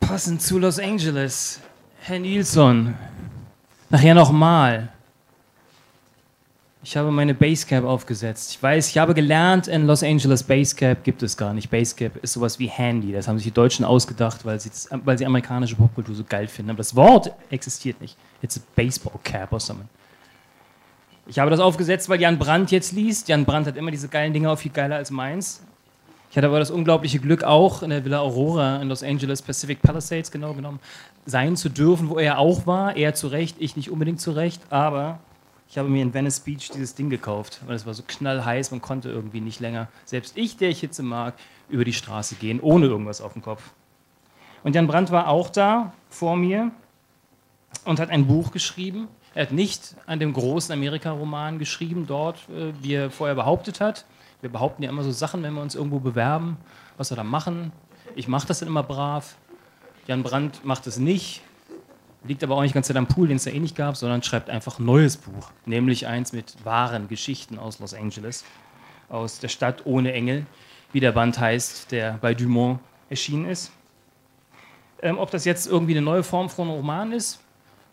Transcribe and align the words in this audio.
Passend 0.00 0.42
zu 0.42 0.58
Los 0.58 0.78
Angeles. 0.78 1.60
Herr 2.00 2.18
Nilsson. 2.18 2.94
Nachher 3.90 4.14
nochmal. 4.14 4.88
Ich 6.82 6.96
habe 6.96 7.10
meine 7.10 7.34
Basecap 7.34 7.84
aufgesetzt. 7.84 8.52
Ich 8.52 8.62
weiß, 8.62 8.88
ich 8.88 8.98
habe 8.98 9.12
gelernt, 9.12 9.66
in 9.66 9.86
Los 9.86 10.02
Angeles 10.02 10.42
Basecap 10.42 11.04
gibt 11.04 11.22
es 11.22 11.36
gar 11.36 11.52
nicht. 11.52 11.68
Basecap 11.68 12.16
ist 12.22 12.32
sowas 12.32 12.58
wie 12.58 12.66
Handy. 12.66 13.12
Das 13.12 13.28
haben 13.28 13.36
sich 13.36 13.44
die 13.44 13.52
Deutschen 13.52 13.84
ausgedacht, 13.84 14.44
weil 14.44 14.58
sie, 14.60 14.70
das, 14.70 14.88
weil 15.04 15.18
sie 15.18 15.26
amerikanische 15.26 15.76
Popkultur 15.76 16.14
so 16.14 16.24
geil 16.24 16.46
finden. 16.46 16.70
Aber 16.70 16.78
das 16.78 16.94
Wort 16.94 17.32
existiert 17.50 18.00
nicht. 18.00 18.16
It's 18.40 18.56
a 18.56 18.60
baseball 18.74 19.18
cap 19.22 19.52
or 19.52 19.60
something. 19.60 19.88
Ich 21.26 21.38
habe 21.38 21.50
das 21.50 21.60
aufgesetzt, 21.60 22.08
weil 22.08 22.20
Jan 22.20 22.38
Brandt 22.38 22.70
jetzt 22.70 22.92
liest. 22.92 23.28
Jan 23.28 23.44
Brandt 23.44 23.66
hat 23.66 23.76
immer 23.76 23.90
diese 23.90 24.08
geilen 24.08 24.32
Dinge 24.32 24.50
auch 24.50 24.58
viel 24.58 24.72
geiler 24.72 24.96
als 24.96 25.10
meins. 25.10 25.60
Ich 26.30 26.36
hatte 26.36 26.46
aber 26.46 26.58
das 26.58 26.70
unglaubliche 26.70 27.20
Glück, 27.20 27.42
auch 27.42 27.82
in 27.82 27.90
der 27.90 28.04
Villa 28.04 28.20
Aurora 28.20 28.82
in 28.82 28.88
Los 28.88 29.02
Angeles, 29.02 29.40
Pacific 29.40 29.80
Palisades 29.80 30.30
genau 30.30 30.52
genommen, 30.52 30.78
sein 31.24 31.56
zu 31.56 31.70
dürfen, 31.70 32.10
wo 32.10 32.18
er 32.18 32.38
auch 32.38 32.66
war. 32.66 32.96
Er 32.96 33.14
zu 33.14 33.28
Recht, 33.28 33.56
ich 33.58 33.76
nicht 33.76 33.90
unbedingt 33.90 34.20
zu 34.20 34.32
Recht, 34.32 34.60
aber 34.68 35.20
ich 35.70 35.78
habe 35.78 35.88
mir 35.88 36.02
in 36.02 36.12
Venice 36.12 36.40
Beach 36.40 36.70
dieses 36.70 36.94
Ding 36.94 37.10
gekauft, 37.10 37.60
weil 37.66 37.76
es 37.76 37.86
war 37.86 37.94
so 37.94 38.02
knallheiß, 38.06 38.70
man 38.70 38.82
konnte 38.82 39.10
irgendwie 39.10 39.40
nicht 39.40 39.60
länger, 39.60 39.88
selbst 40.04 40.36
ich, 40.36 40.56
der 40.56 40.70
ich 40.70 40.80
Hitze 40.80 41.02
mag, 41.02 41.34
über 41.68 41.84
die 41.84 41.92
Straße 41.92 42.36
gehen, 42.36 42.60
ohne 42.60 42.86
irgendwas 42.86 43.20
auf 43.20 43.32
dem 43.32 43.42
Kopf. 43.42 43.62
Und 44.64 44.74
Jan 44.74 44.86
Brandt 44.86 45.10
war 45.10 45.28
auch 45.28 45.50
da 45.50 45.92
vor 46.10 46.36
mir 46.36 46.72
und 47.84 48.00
hat 48.00 48.10
ein 48.10 48.26
Buch 48.26 48.50
geschrieben. 48.50 49.08
Er 49.34 49.42
hat 49.42 49.52
nicht 49.52 49.94
an 50.06 50.18
dem 50.18 50.32
großen 50.32 50.72
Amerika-Roman 50.72 51.58
geschrieben, 51.58 52.06
dort, 52.06 52.38
äh, 52.48 52.72
wie 52.82 52.94
er 52.94 53.10
vorher 53.10 53.34
behauptet 53.34 53.80
hat, 53.80 54.04
wir 54.40 54.50
behaupten 54.50 54.82
ja 54.82 54.90
immer 54.90 55.02
so 55.02 55.10
Sachen, 55.10 55.42
wenn 55.42 55.54
wir 55.54 55.62
uns 55.62 55.74
irgendwo 55.74 55.98
bewerben, 55.98 56.56
was 56.96 57.10
wir 57.10 57.16
da 57.16 57.24
machen. 57.24 57.72
Ich 58.14 58.28
mache 58.28 58.46
das 58.46 58.60
dann 58.60 58.68
immer 58.68 58.82
brav. 58.82 59.36
Jan 60.06 60.22
Brandt 60.22 60.64
macht 60.64 60.86
es 60.86 60.98
nicht. 60.98 61.42
Liegt 62.24 62.42
aber 62.42 62.56
auch 62.56 62.62
nicht 62.62 62.74
ganz 62.74 62.90
am 62.90 63.06
Pool, 63.06 63.28
den 63.28 63.36
es 63.36 63.44
ja 63.44 63.52
eh 63.52 63.60
nicht 63.60 63.76
gab, 63.76 63.96
sondern 63.96 64.22
schreibt 64.22 64.50
einfach 64.50 64.78
ein 64.78 64.84
neues 64.84 65.16
Buch. 65.16 65.50
Nämlich 65.66 66.06
eins 66.06 66.32
mit 66.32 66.56
wahren 66.64 67.08
Geschichten 67.08 67.58
aus 67.58 67.78
Los 67.78 67.94
Angeles. 67.94 68.44
Aus 69.08 69.38
der 69.38 69.48
Stadt 69.48 69.86
ohne 69.86 70.12
Engel, 70.12 70.46
wie 70.92 71.00
der 71.00 71.12
Band 71.12 71.38
heißt, 71.38 71.92
der 71.92 72.18
bei 72.20 72.34
Dumont 72.34 72.80
erschienen 73.08 73.46
ist. 73.46 73.72
Ähm, 75.00 75.18
ob 75.18 75.30
das 75.30 75.44
jetzt 75.44 75.66
irgendwie 75.66 75.92
eine 75.92 76.02
neue 76.02 76.22
Form 76.22 76.50
von 76.50 76.68
Roman 76.68 77.12
ist, 77.12 77.40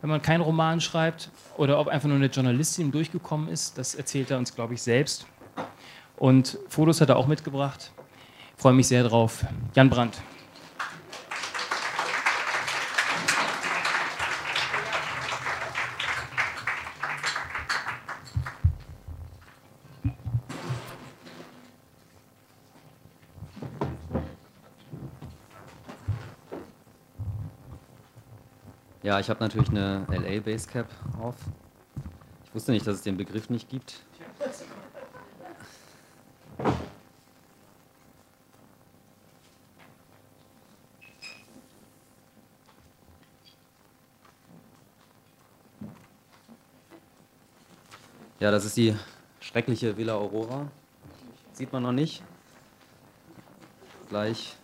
wenn 0.01 0.09
man 0.09 0.21
keinen 0.21 0.41
Roman 0.41 0.81
schreibt, 0.81 1.29
oder 1.57 1.79
ob 1.79 1.87
einfach 1.87 2.07
nur 2.07 2.17
eine 2.17 2.27
Journalistin 2.27 2.91
durchgekommen 2.91 3.47
ist, 3.47 3.77
das 3.77 3.95
erzählt 3.95 4.31
er 4.31 4.37
uns, 4.37 4.53
glaube 4.53 4.73
ich, 4.73 4.81
selbst. 4.81 5.25
Und 6.17 6.57
Fotos 6.69 7.01
hat 7.01 7.09
er 7.09 7.17
auch 7.17 7.27
mitgebracht. 7.27 7.91
Ich 8.55 8.61
freue 8.61 8.73
mich 8.73 8.87
sehr 8.87 9.03
drauf. 9.03 9.45
Jan 9.75 9.89
Brandt. 9.89 10.21
Ja, 29.05 29.19
ich 29.19 29.29
habe 29.29 29.39
natürlich 29.39 29.69
eine 29.69 30.07
LA 30.09 30.39
Basecap 30.39 30.87
auf. 31.21 31.35
Ich 32.43 32.55
wusste 32.55 32.71
nicht, 32.71 32.87
dass 32.87 32.95
es 32.95 33.01
den 33.03 33.17
Begriff 33.17 33.51
nicht 33.51 33.69
gibt. 33.69 34.03
Ja, 48.39 48.51
das 48.51 48.65
ist 48.65 48.75
die 48.75 48.93
schreckliche 49.39 49.95
Villa 49.95 50.15
Aurora. 50.15 50.67
Sieht 51.53 51.71
man 51.71 51.83
noch 51.83 51.93
nicht. 51.93 52.21
Gleich. 54.09 54.57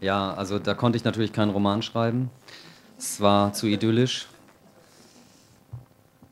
Ja, 0.00 0.32
also 0.34 0.58
da 0.58 0.74
konnte 0.74 0.96
ich 0.96 1.04
natürlich 1.04 1.32
keinen 1.32 1.50
Roman 1.50 1.82
schreiben. 1.82 2.30
Es 3.00 3.18
war 3.18 3.54
zu 3.54 3.66
idyllisch. 3.66 4.28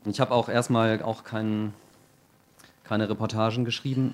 Ich 0.05 0.21
habe 0.21 0.33
auch 0.33 0.51
erstmal 0.51 1.01
auch 1.01 1.25
kein, 1.25 1.73
keine 2.85 3.09
Reportagen 3.09 3.65
geschrieben, 3.65 4.13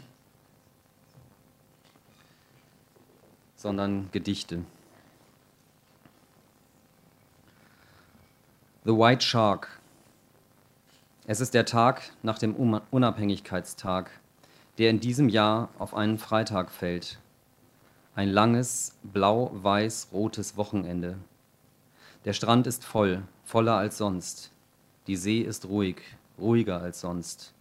sondern 3.56 4.08
Gedichte. 4.12 4.62
The 8.84 8.92
White 8.92 9.26
Shark. 9.26 9.80
Es 11.26 11.40
ist 11.40 11.54
der 11.54 11.64
Tag 11.64 12.02
nach 12.22 12.38
dem 12.38 12.54
Unabhängigkeitstag, 12.54 14.12
der 14.78 14.90
in 14.90 15.00
diesem 15.00 15.28
Jahr 15.28 15.70
auf 15.80 15.92
einen 15.92 16.18
Freitag 16.18 16.70
fällt. 16.70 17.18
Ein 18.14 18.28
langes, 18.28 18.96
blau-weiß-rotes 19.02 20.56
Wochenende. 20.56 21.18
Der 22.24 22.32
Strand 22.32 22.66
ist 22.66 22.84
voll, 22.84 23.22
voller 23.44 23.74
als 23.74 23.98
sonst. 23.98 24.50
Die 25.06 25.16
See 25.16 25.40
ist 25.40 25.68
ruhig, 25.68 25.96
ruhiger 26.38 26.80
als 26.80 27.02
sonst. 27.02 27.52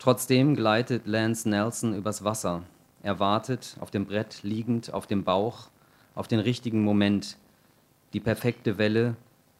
Trotzdem 0.00 0.56
gleitet 0.56 1.06
Lance 1.06 1.48
Nelson 1.48 1.94
übers 1.94 2.24
Wasser. 2.24 2.64
Er 3.04 3.20
wartet, 3.20 3.76
auf 3.78 3.92
dem 3.92 4.06
Brett 4.06 4.42
liegend, 4.42 4.92
auf 4.92 5.06
dem 5.06 5.22
Bauch, 5.22 5.68
auf 6.16 6.26
den 6.26 6.40
richtigen 6.40 6.82
Moment, 6.82 7.36
die 8.12 8.18
perfekte 8.18 8.78
Welle, 8.78 9.14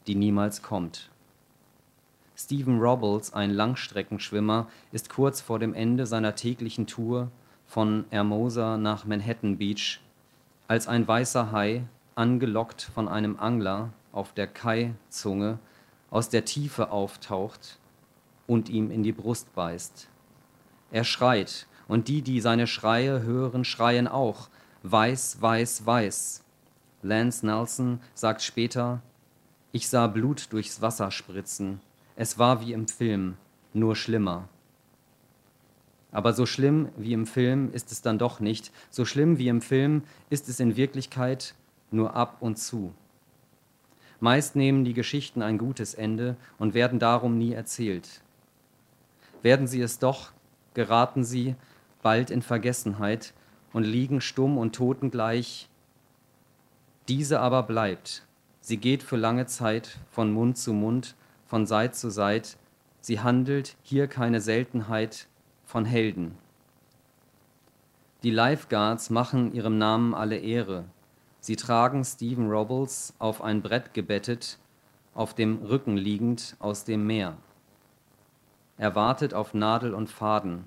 die 0.09 0.17
niemals 0.17 0.63
kommt. 0.63 1.11
Stephen 2.37 2.81
Robles, 2.81 3.33
ein 3.33 3.51
Langstreckenschwimmer, 3.51 4.69
ist 4.91 5.11
kurz 5.11 5.41
vor 5.41 5.61
dem 5.61 5.75
Ende 5.75 6.07
seiner 6.07 6.35
täglichen 6.35 6.89
Tour 6.89 7.31
von 7.67 8.05
Hermosa 8.11 8.79
nach 8.79 9.05
Manhattan 9.05 9.59
Beach, 9.59 10.01
als 10.67 10.89
ein 10.89 11.07
weißer 11.07 11.53
Hai, 11.53 11.85
angelockt 12.17 12.83
von 12.83 13.07
einem 13.07 13.39
Angler, 13.39 13.91
auf 14.19 14.33
der 14.35 14.49
Kai-Zunge 14.49 15.61
aus 16.11 16.29
der 16.29 16.45
Tiefe 16.45 16.91
auftaucht 16.91 17.79
und 18.47 18.69
ihm 18.69 18.91
in 18.91 19.03
die 19.03 19.13
Brust 19.13 19.55
beißt. 19.55 20.09
Er 20.91 21.05
schreit, 21.05 21.67
und 21.87 22.09
die, 22.09 22.23
die 22.23 22.41
seine 22.41 22.67
Schreie 22.67 23.23
hören, 23.23 23.65
schreien 23.65 24.09
auch, 24.09 24.49
weiß, 24.83 25.41
weiß, 25.41 25.87
weiß. 25.87 26.45
Lance 27.03 27.47
Nelson 27.47 28.01
sagt 28.15 28.43
später, 28.43 29.03
ich 29.71 29.89
sah 29.89 30.09
Blut 30.09 30.53
durchs 30.53 30.83
Wasser 30.83 31.11
spritzen. 31.11 31.81
Es 32.17 32.39
war 32.39 32.61
wie 32.61 32.73
im 32.73 32.89
Film, 32.89 33.37
nur 33.73 33.95
schlimmer. 33.95 34.49
Aber 36.11 36.33
so 36.33 36.45
schlimm 36.45 36.89
wie 36.97 37.13
im 37.13 37.27
Film 37.27 37.71
ist 37.73 37.93
es 37.93 38.03
dann 38.03 38.19
doch 38.19 38.41
nicht. 38.41 38.73
So 38.91 39.05
schlimm 39.05 39.39
wie 39.39 39.49
im 39.49 39.61
Film 39.61 40.03
ist 40.31 40.49
es 40.49 40.59
in 40.59 40.77
Wirklichkeit 40.77 41.55
nur 41.91 42.17
ab 42.17 42.39
und 42.41 42.59
zu. 42.59 42.93
Meist 44.21 44.57
nehmen 44.57 44.85
die 44.85 44.95
Geschichten 44.95 45.43
ein 45.43 45.59
gutes 45.59 45.95
Ende 45.95 46.37
und 46.59 46.75
werden 46.75 46.99
darum 46.99 47.39
nie 47.39 47.53
erzählt. 47.53 48.21
Werden 49.43 49.67
sie 49.67 49.81
es 49.81 49.99
doch, 49.99 50.33
geraten 50.75 51.25
sie 51.25 51.55
bald 52.03 52.31
in 52.31 52.43
Vergessenheit 52.43 53.33
und 53.73 53.85
liegen 53.85 54.21
stumm 54.21 54.59
und 54.59 54.75
totengleich. 54.75 55.69
Diese 57.07 57.41
aber 57.41 57.63
bleibt. 57.63 58.25
Sie 58.61 58.77
geht 58.77 59.03
für 59.03 59.17
lange 59.17 59.47
Zeit 59.47 59.99
von 60.11 60.33
Mund 60.33 60.59
zu 60.59 60.73
Mund, 60.73 61.15
von 61.47 61.67
Seit 61.67 61.95
zu 61.95 62.11
Seit. 62.11 62.57
Sie 63.01 63.21
handelt, 63.21 63.77
hier 63.83 64.09
keine 64.09 64.41
Seltenheit, 64.41 65.29
von 65.65 65.85
Helden. 65.85 66.37
Die 68.23 68.31
Lifeguards 68.31 69.11
machen 69.11 69.55
ihrem 69.55 69.79
Namen 69.79 70.13
alle 70.13 70.39
Ehre. 70.39 70.85
Sie 71.41 71.57
tragen 71.57 72.05
Stephen 72.05 72.51
Robles 72.51 73.15
auf 73.19 73.43
ein 73.43 73.63
Brett 73.63 73.95
gebettet, 73.95 74.59
auf 75.15 75.35
dem 75.35 75.63
Rücken 75.63 75.97
liegend 75.97 76.57
aus 76.59 76.85
dem 76.85 77.07
Meer. 77.07 77.37
Er 78.77 78.95
wartet 78.95 79.35
auf 79.35 79.55
Nadel 79.55 79.95
und 79.95 80.11
Faden, 80.11 80.67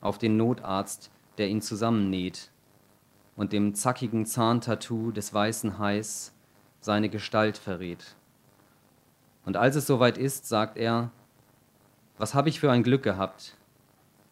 auf 0.00 0.18
den 0.18 0.36
Notarzt, 0.36 1.10
der 1.38 1.48
ihn 1.48 1.62
zusammennäht 1.62 2.50
und 3.36 3.52
dem 3.52 3.74
zackigen 3.74 4.26
Zahntattoo 4.26 5.10
des 5.10 5.32
weißen 5.32 5.78
Hais 5.78 6.32
seine 6.80 7.08
Gestalt 7.08 7.58
verrät. 7.58 8.16
Und 9.44 9.56
als 9.56 9.76
es 9.76 9.86
soweit 9.86 10.18
ist, 10.18 10.46
sagt 10.46 10.76
er, 10.76 11.10
was 12.18 12.34
habe 12.34 12.48
ich 12.48 12.60
für 12.60 12.70
ein 12.70 12.82
Glück 12.82 13.02
gehabt? 13.02 13.56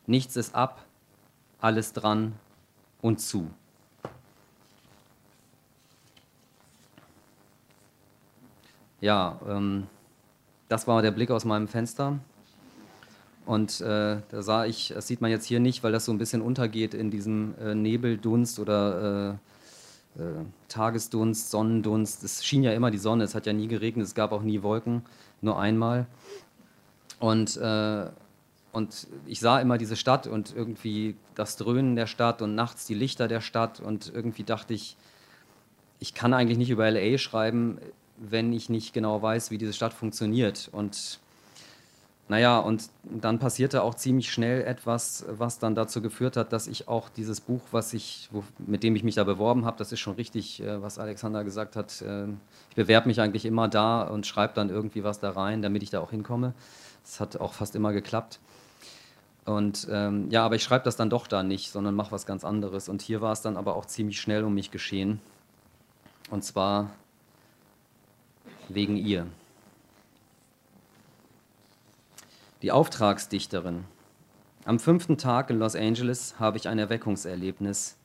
Nichts 0.06 0.36
ist 0.36 0.54
ab, 0.54 0.84
alles 1.60 1.92
dran 1.92 2.34
und 3.00 3.20
zu. 3.20 3.50
Ja, 9.00 9.40
ähm, 9.48 9.86
das 10.68 10.86
war 10.86 11.02
der 11.02 11.10
Blick 11.10 11.30
aus 11.30 11.44
meinem 11.44 11.68
Fenster. 11.68 12.18
Und 13.46 13.80
äh, 13.80 14.18
da 14.28 14.42
sah 14.42 14.66
ich, 14.66 14.92
das 14.94 15.06
sieht 15.06 15.20
man 15.20 15.30
jetzt 15.30 15.46
hier 15.46 15.58
nicht, 15.58 15.82
weil 15.82 15.92
das 15.92 16.04
so 16.04 16.12
ein 16.12 16.18
bisschen 16.18 16.42
untergeht 16.42 16.94
in 16.94 17.10
diesem 17.10 17.54
äh, 17.58 17.74
Nebeldunst 17.74 18.60
oder 18.60 19.38
äh, 20.16 20.22
äh 20.22 20.44
Tagesdunst, 20.68 21.50
Sonnendunst. 21.50 22.22
Es 22.22 22.44
schien 22.44 22.62
ja 22.62 22.72
immer 22.72 22.90
die 22.90 22.98
Sonne, 22.98 23.24
es 23.24 23.34
hat 23.34 23.46
ja 23.46 23.52
nie 23.52 23.66
geregnet, 23.66 24.06
es 24.06 24.14
gab 24.14 24.30
auch 24.30 24.42
nie 24.42 24.62
Wolken, 24.62 25.02
nur 25.40 25.58
einmal. 25.58 26.06
Und, 27.18 27.56
äh, 27.56 28.06
und 28.72 29.08
ich 29.26 29.40
sah 29.40 29.60
immer 29.60 29.78
diese 29.78 29.96
Stadt 29.96 30.26
und 30.26 30.54
irgendwie 30.54 31.16
das 31.34 31.56
Dröhnen 31.56 31.96
der 31.96 32.06
Stadt 32.06 32.42
und 32.42 32.54
nachts 32.54 32.86
die 32.86 32.94
Lichter 32.94 33.26
der 33.26 33.40
Stadt 33.40 33.80
und 33.80 34.12
irgendwie 34.14 34.44
dachte 34.44 34.74
ich, 34.74 34.96
ich 35.98 36.14
kann 36.14 36.32
eigentlich 36.32 36.58
nicht 36.58 36.70
über 36.70 36.88
LA 36.88 37.18
schreiben, 37.18 37.78
wenn 38.20 38.52
ich 38.52 38.68
nicht 38.68 38.92
genau 38.92 39.22
weiß, 39.22 39.50
wie 39.50 39.58
diese 39.58 39.72
Stadt 39.72 39.94
funktioniert. 39.94 40.68
Und 40.72 41.18
naja, 42.28 42.58
und 42.58 42.90
dann 43.02 43.38
passierte 43.40 43.82
auch 43.82 43.94
ziemlich 43.94 44.30
schnell 44.30 44.62
etwas, 44.62 45.24
was 45.28 45.58
dann 45.58 45.74
dazu 45.74 46.00
geführt 46.00 46.36
hat, 46.36 46.52
dass 46.52 46.68
ich 46.68 46.86
auch 46.86 47.08
dieses 47.08 47.40
Buch, 47.40 47.62
was 47.72 47.92
ich, 47.92 48.28
wo, 48.30 48.44
mit 48.58 48.84
dem 48.84 48.94
ich 48.94 49.02
mich 49.02 49.16
da 49.16 49.24
beworben 49.24 49.64
habe, 49.64 49.78
das 49.78 49.90
ist 49.90 49.98
schon 49.98 50.14
richtig, 50.14 50.62
äh, 50.62 50.80
was 50.80 50.98
Alexander 50.98 51.42
gesagt 51.42 51.74
hat. 51.74 52.02
Äh, 52.02 52.26
ich 52.68 52.76
bewerbe 52.76 53.08
mich 53.08 53.20
eigentlich 53.20 53.46
immer 53.46 53.66
da 53.66 54.02
und 54.02 54.26
schreibe 54.26 54.54
dann 54.54 54.70
irgendwie 54.70 55.02
was 55.02 55.18
da 55.18 55.30
rein, 55.30 55.60
damit 55.62 55.82
ich 55.82 55.90
da 55.90 56.00
auch 56.00 56.10
hinkomme. 56.10 56.54
Das 57.02 57.18
hat 57.18 57.40
auch 57.40 57.54
fast 57.54 57.74
immer 57.74 57.92
geklappt. 57.92 58.38
Und 59.46 59.88
ähm, 59.90 60.30
ja, 60.30 60.44
aber 60.44 60.54
ich 60.54 60.62
schreibe 60.62 60.84
das 60.84 60.94
dann 60.94 61.10
doch 61.10 61.26
da 61.26 61.42
nicht, 61.42 61.72
sondern 61.72 61.96
mache 61.96 62.12
was 62.12 62.26
ganz 62.26 62.44
anderes. 62.44 62.88
Und 62.88 63.02
hier 63.02 63.20
war 63.20 63.32
es 63.32 63.40
dann 63.40 63.56
aber 63.56 63.74
auch 63.74 63.86
ziemlich 63.86 64.20
schnell 64.20 64.44
um 64.44 64.54
mich 64.54 64.70
geschehen. 64.70 65.20
Und 66.30 66.44
zwar 66.44 66.90
wegen 68.74 68.96
ihr. 68.96 69.26
Die 72.62 72.72
Auftragsdichterin. 72.72 73.84
Am 74.64 74.78
fünften 74.78 75.16
Tag 75.16 75.50
in 75.50 75.58
Los 75.58 75.74
Angeles 75.74 76.38
habe 76.38 76.58
ich 76.58 76.68
ein 76.68 76.78
Erweckungserlebnis. 76.78 77.96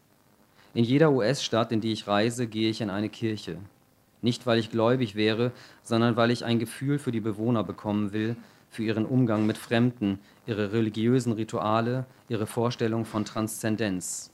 In 0.73 0.83
jeder 0.83 1.11
US-Stadt, 1.11 1.71
in 1.71 1.81
die 1.81 1.91
ich 1.91 2.07
reise, 2.07 2.47
gehe 2.47 2.69
ich 2.69 2.81
in 2.81 2.89
eine 2.89 3.09
Kirche. 3.09 3.57
Nicht, 4.21 4.45
weil 4.45 4.59
ich 4.59 4.71
gläubig 4.71 5.15
wäre, 5.15 5.51
sondern 5.83 6.15
weil 6.15 6.31
ich 6.31 6.45
ein 6.45 6.59
Gefühl 6.59 6.99
für 6.99 7.11
die 7.11 7.19
Bewohner 7.19 7.63
bekommen 7.63 8.11
will, 8.13 8.35
für 8.69 8.83
ihren 8.83 9.05
Umgang 9.05 9.45
mit 9.45 9.57
Fremden, 9.57 10.19
ihre 10.47 10.73
religiösen 10.73 11.33
Rituale, 11.33 12.05
ihre 12.27 12.47
Vorstellung 12.47 13.05
von 13.05 13.23
Transzendenz. 13.23 14.31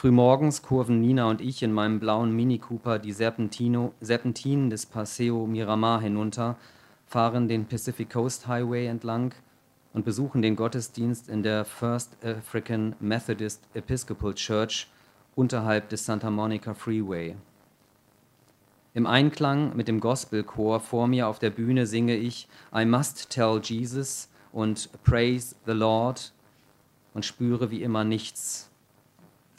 Frühmorgens 0.00 0.62
kurven 0.62 1.02
Nina 1.02 1.28
und 1.28 1.42
ich 1.42 1.62
in 1.62 1.74
meinem 1.74 2.00
blauen 2.00 2.34
Mini 2.34 2.56
Cooper 2.56 2.98
die 2.98 3.12
Serpentinen 3.12 4.70
des 4.70 4.86
Paseo 4.86 5.46
Miramar 5.46 6.00
hinunter 6.00 6.56
fahren 7.06 7.48
den 7.48 7.66
Pacific 7.66 8.08
Coast 8.08 8.48
Highway 8.48 8.86
entlang 8.86 9.34
und 9.92 10.06
besuchen 10.06 10.40
den 10.40 10.56
Gottesdienst 10.56 11.28
in 11.28 11.42
der 11.42 11.66
First 11.66 12.16
African 12.24 12.96
Methodist 12.98 13.62
Episcopal 13.74 14.32
Church 14.32 14.88
unterhalb 15.36 15.90
des 15.90 16.06
Santa 16.06 16.30
Monica 16.30 16.72
Freeway. 16.72 17.36
Im 18.94 19.06
Einklang 19.06 19.76
mit 19.76 19.86
dem 19.86 20.00
Gospelchor 20.00 20.80
vor 20.80 21.08
mir 21.08 21.28
auf 21.28 21.40
der 21.40 21.50
Bühne 21.50 21.86
singe 21.86 22.16
ich 22.16 22.48
I 22.74 22.86
Must 22.86 23.28
Tell 23.28 23.60
Jesus 23.62 24.30
und 24.50 24.88
Praise 25.04 25.56
the 25.66 25.72
Lord 25.72 26.32
und 27.12 27.26
spüre 27.26 27.70
wie 27.70 27.82
immer 27.82 28.04
nichts. 28.04 28.69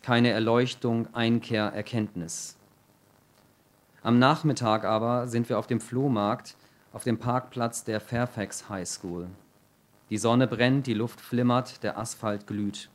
Keine 0.01 0.31
Erleuchtung, 0.31 1.13
Einkehr, 1.13 1.65
Erkenntnis. 1.65 2.57
Am 4.01 4.17
Nachmittag 4.17 4.83
aber 4.83 5.27
sind 5.27 5.47
wir 5.47 5.59
auf 5.59 5.67
dem 5.67 5.79
Flohmarkt 5.79 6.55
auf 6.91 7.03
dem 7.03 7.19
Parkplatz 7.19 7.83
der 7.83 8.01
Fairfax 8.01 8.67
High 8.67 8.87
School. 8.87 9.27
Die 10.09 10.17
Sonne 10.17 10.47
brennt, 10.47 10.87
die 10.87 10.95
Luft 10.95 11.21
flimmert, 11.21 11.83
der 11.83 11.99
Asphalt 11.99 12.47
glüht. 12.47 12.89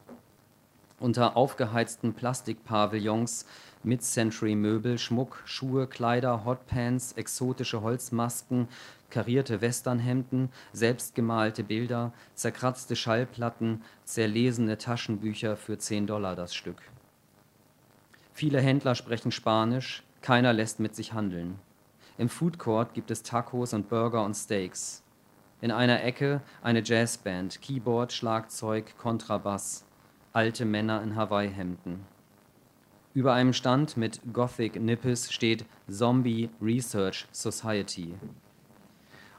Unter 0.98 1.36
aufgeheizten 1.36 2.12
Plastikpavillons, 2.12 3.46
Mid-Century-Möbel, 3.84 4.98
Schmuck, 4.98 5.40
Schuhe, 5.44 5.86
Kleider, 5.86 6.44
Hotpants, 6.44 7.12
exotische 7.12 7.82
Holzmasken, 7.82 8.66
karierte 9.10 9.60
Westernhemden, 9.60 10.50
selbstgemalte 10.72 11.62
Bilder, 11.62 12.12
zerkratzte 12.34 12.96
Schallplatten, 12.96 13.82
zerlesene 14.04 14.76
Taschenbücher 14.76 15.56
für 15.56 15.78
10 15.78 16.08
Dollar 16.08 16.34
das 16.34 16.52
Stück. 16.52 16.82
Viele 18.36 18.60
Händler 18.60 18.94
sprechen 18.94 19.32
Spanisch, 19.32 20.02
keiner 20.20 20.52
lässt 20.52 20.78
mit 20.78 20.94
sich 20.94 21.14
handeln. 21.14 21.58
Im 22.18 22.28
Food 22.28 22.58
Court 22.58 22.92
gibt 22.92 23.10
es 23.10 23.22
Tacos 23.22 23.72
und 23.72 23.88
Burger 23.88 24.22
und 24.26 24.34
Steaks. 24.34 25.02
In 25.62 25.70
einer 25.70 26.04
Ecke 26.04 26.42
eine 26.62 26.82
Jazzband, 26.84 27.62
Keyboard, 27.62 28.12
Schlagzeug, 28.12 28.94
Kontrabass, 28.98 29.86
alte 30.34 30.66
Männer 30.66 31.02
in 31.02 31.16
Hawaii-Hemden. 31.16 32.04
Über 33.14 33.32
einem 33.32 33.54
Stand 33.54 33.96
mit 33.96 34.20
Gothic 34.34 34.78
Nippes 34.78 35.32
steht 35.32 35.64
Zombie 35.88 36.50
Research 36.60 37.26
Society. 37.32 38.16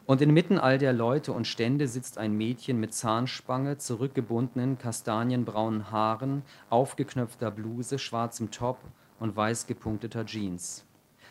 Und 0.07 0.21
inmitten 0.21 0.57
all 0.57 0.77
der 0.77 0.93
Leute 0.93 1.33
und 1.33 1.47
Stände 1.47 1.89
sitzt 1.89 2.17
ein 2.17 2.31
Mädchen 2.31 2.79
mit 2.79 2.93
Zahnspange, 2.93 3.77
zurückgebundenen 3.77 4.77
kastanienbraunen 4.77 5.91
Haaren, 5.91 6.43
aufgeknöpfter 6.69 7.51
Bluse, 7.51 7.99
schwarzem 7.99 8.49
Top 8.49 8.79
und 9.19 9.35
weiß 9.35 9.67
gepunkteter 9.67 10.25
Jeans. 10.25 10.85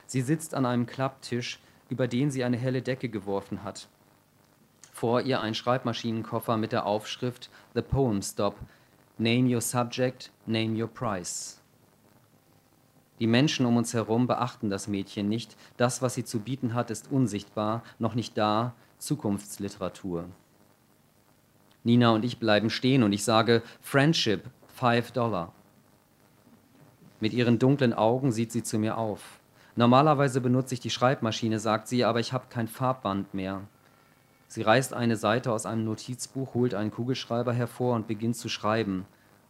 Sie 0.07 0.21
sitzt 0.21 0.55
an 0.55 0.67
einem 0.67 0.85
Klapptisch, 0.85 1.59
über 1.89 2.07
den 2.07 2.31
sie 2.31 2.45
eine 2.45 2.59
helle 2.59 2.83
Decke 2.83 3.09
geworfen 3.09 3.65
hat. 3.65 3.89
Vor 4.93 5.23
ihr 5.23 5.41
ein 5.41 5.55
Schreibmaschinenkoffer 5.55 6.59
mit 6.59 6.73
der 6.73 6.85
Aufschrift 6.85 7.49
The 7.75 7.81
Poem 7.81 8.21
Stop. 8.21 8.57
Name 9.17 9.55
your 9.55 9.63
subject, 9.63 10.31
name 10.45 10.79
your 10.79 10.89
price. 10.89 11.63
Die 13.19 13.27
Menschen 13.27 13.65
um 13.67 13.77
uns 13.77 13.95
herum 13.95 14.27
beachten 14.27 14.69
das 14.69 14.89
Mädchen 14.89 15.29
nicht. 15.29 15.57
Das, 15.77 16.03
was 16.03 16.15
sie 16.15 16.25
zu 16.25 16.41
bieten 16.41 16.75
hat, 16.75 16.91
ist 16.91 17.11
unsichtbar, 17.11 17.83
noch 17.99 18.15
nicht 18.15 18.37
da, 18.37 18.75
Zukunftsliteratur. 18.99 20.27
Nina 21.85 22.11
und 22.11 22.25
ich 22.25 22.39
bleiben 22.39 22.69
stehen 22.69 23.03
und 23.03 23.13
ich 23.13 23.25
sage 23.25 23.63
Friendship, 23.81 24.45
five 24.75 25.13
Dollar. 25.13 25.53
Mit 27.21 27.33
ihren 27.33 27.59
dunklen 27.59 27.95
Augen 27.95 28.33
sieht 28.33 28.53
sie 28.53 28.63
zu 28.63 28.79
mir 28.79 28.99
auf. 28.99 29.41
Normalerweise 29.77 30.41
benutze 30.41 30.75
ich 30.75 30.81
die 30.81 30.91
Schreibmaschine, 30.91 31.59
sagt 31.59 31.89
sie, 31.89 32.05
aber 32.05 32.21
ich 32.21 32.33
habe 32.33 32.47
kein 32.51 32.69
Farbband 32.69 33.33
mehr. 33.35 33.63
Sie 34.49 34.63
reißt 34.63 34.95
eine 34.95 35.17
Seite 35.17 35.53
aus 35.53 35.67
einem 35.67 35.85
Notizbuch, 35.85 36.55
holt 36.55 36.75
einen 36.75 36.91
Kugelschreiber 36.91 37.53
hervor 37.53 37.95
und 37.95 38.07
beginnt 38.07 38.37
zu 38.37 38.49
schreiben, 38.49 39.07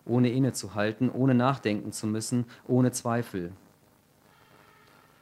ohne 0.07 0.31
innezuhalten, 0.31 1.11
ohne 1.11 1.35
nachdenken 1.35 1.93
zu 1.93 2.07
müssen, 2.07 2.47
ohne 2.67 2.93
Zweifel. 2.93 3.53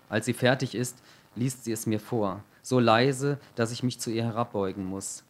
Als 0.09 0.27
sie 0.27 0.35
fertig 0.35 0.75
ist, 0.75 1.03
liest 1.35 1.65
sie 1.65 1.73
es 1.73 1.87
mir 1.87 1.99
vor, 1.99 2.45
so 2.63 2.79
leise, 2.79 3.39
dass 3.55 3.73
ich 3.73 3.83
mich 3.83 3.99
zu 3.99 4.11
ihr 4.11 4.25
herabbeugen 4.25 4.85
muss. 4.85 5.25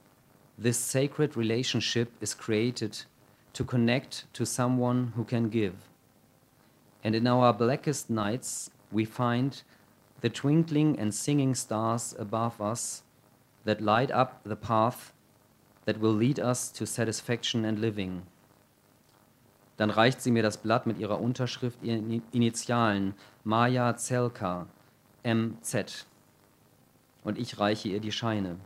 This 0.60 0.90
sacred 0.90 1.36
relationship 1.36 2.10
is 2.20 2.36
created 2.36 3.06
to 3.54 3.64
connect 3.64 4.26
to 4.34 4.44
someone 4.44 5.12
who 5.16 5.24
can 5.24 5.50
give. 5.50 5.74
And 7.02 7.14
in 7.14 7.26
our 7.26 7.52
blackest 7.52 8.10
nights, 8.10 8.70
we 8.90 9.04
find 9.04 9.62
the 10.20 10.30
twinkling 10.30 10.98
and 10.98 11.12
singing 11.12 11.54
stars 11.54 12.14
above 12.18 12.60
us 12.60 13.02
that 13.64 13.80
light 13.80 14.10
up 14.10 14.40
the 14.44 14.56
path 14.56 15.12
that 15.86 16.00
will 16.00 16.14
lead 16.14 16.38
us 16.38 16.70
to 16.72 16.86
satisfaction 16.86 17.64
and 17.64 17.78
living. 17.78 18.22
Dann 19.76 19.90
reicht 19.90 20.20
sie 20.20 20.30
mir 20.30 20.42
das 20.42 20.58
Blatt 20.58 20.86
mit 20.86 20.98
ihrer 20.98 21.20
Unterschrift, 21.20 21.82
ihren 21.82 22.22
Initialen, 22.32 23.14
Maja 23.42 23.96
Zelka, 23.96 24.66
MZ. 25.24 26.06
Und 27.24 27.38
ich 27.38 27.58
reiche 27.58 27.88
ihr 27.88 28.00
die 28.00 28.12
Scheine. 28.12 28.56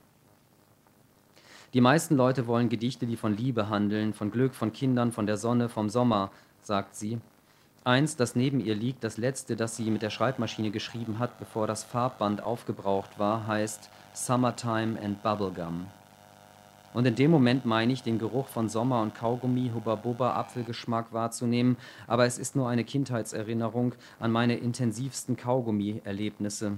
Die 1.75 1.81
meisten 1.81 2.17
Leute 2.17 2.47
wollen 2.47 2.69
Gedichte, 2.69 3.07
die 3.07 3.17
von 3.17 3.37
Liebe 3.37 3.69
handeln, 3.69 4.15
von 4.15 4.31
Glück, 4.31 4.55
von 4.55 4.73
Kindern, 4.73 5.13
von 5.13 5.27
der 5.27 5.37
Sonne, 5.37 5.69
vom 5.69 5.91
Sommer, 5.91 6.31
sagt 6.63 6.95
sie. 6.95 7.21
Eins, 7.85 8.17
das 8.17 8.35
neben 8.35 8.61
ihr 8.61 8.75
liegt, 8.75 9.05
das 9.05 9.17
letzte, 9.17 9.55
das 9.55 9.77
sie 9.77 9.91
mit 9.91 10.03
der 10.03 10.11
Schreibmaschine 10.11 10.71
geschrieben 10.71 11.19
hat, 11.19 11.39
bevor 11.39 11.67
das 11.67 11.85
Farbband 11.85 12.43
aufgebraucht 12.43 13.19
war, 13.19 13.47
heißt 13.47 13.91
Summertime 14.15 15.01
and 15.03 15.23
Bubblegum. 15.23 15.87
Und 16.99 17.07
in 17.07 17.15
dem 17.15 17.31
Moment 17.31 17.65
meine 17.65 17.93
ich, 17.93 18.03
den 18.03 18.19
Geruch 18.19 18.49
von 18.49 18.69
Sommer 18.69 19.03
und 19.03 19.15
Kaugummi, 19.15 19.71
Hubba 19.73 19.95
Bubba, 19.95 20.35
Apfelgeschmack 20.35 21.13
wahrzunehmen, 21.13 21.77
aber 22.09 22.27
es 22.27 22.39
ist 22.39 22.57
nur 22.57 22.69
eine 22.69 22.83
Kindheitserinnerung 22.83 23.95
an 24.19 24.33
meine 24.33 24.57
intensivsten 24.57 25.37
Kaugummi-Erlebnisse. 25.37 26.73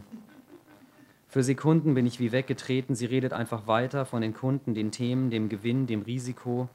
Für 1.26 1.42
Sekunden 1.42 1.94
bin 1.94 2.04
ich 2.04 2.20
wie 2.20 2.32
weggetreten, 2.32 2.94
sie 2.94 3.06
redet 3.06 3.32
einfach 3.32 3.66
weiter 3.66 4.04
von 4.04 4.20
den 4.20 4.34
Kunden, 4.34 4.74
den 4.74 4.90
Themen, 4.90 5.30
dem 5.30 5.48
Gewinn, 5.48 5.86
dem 5.86 6.02
Risiko. 6.02 6.68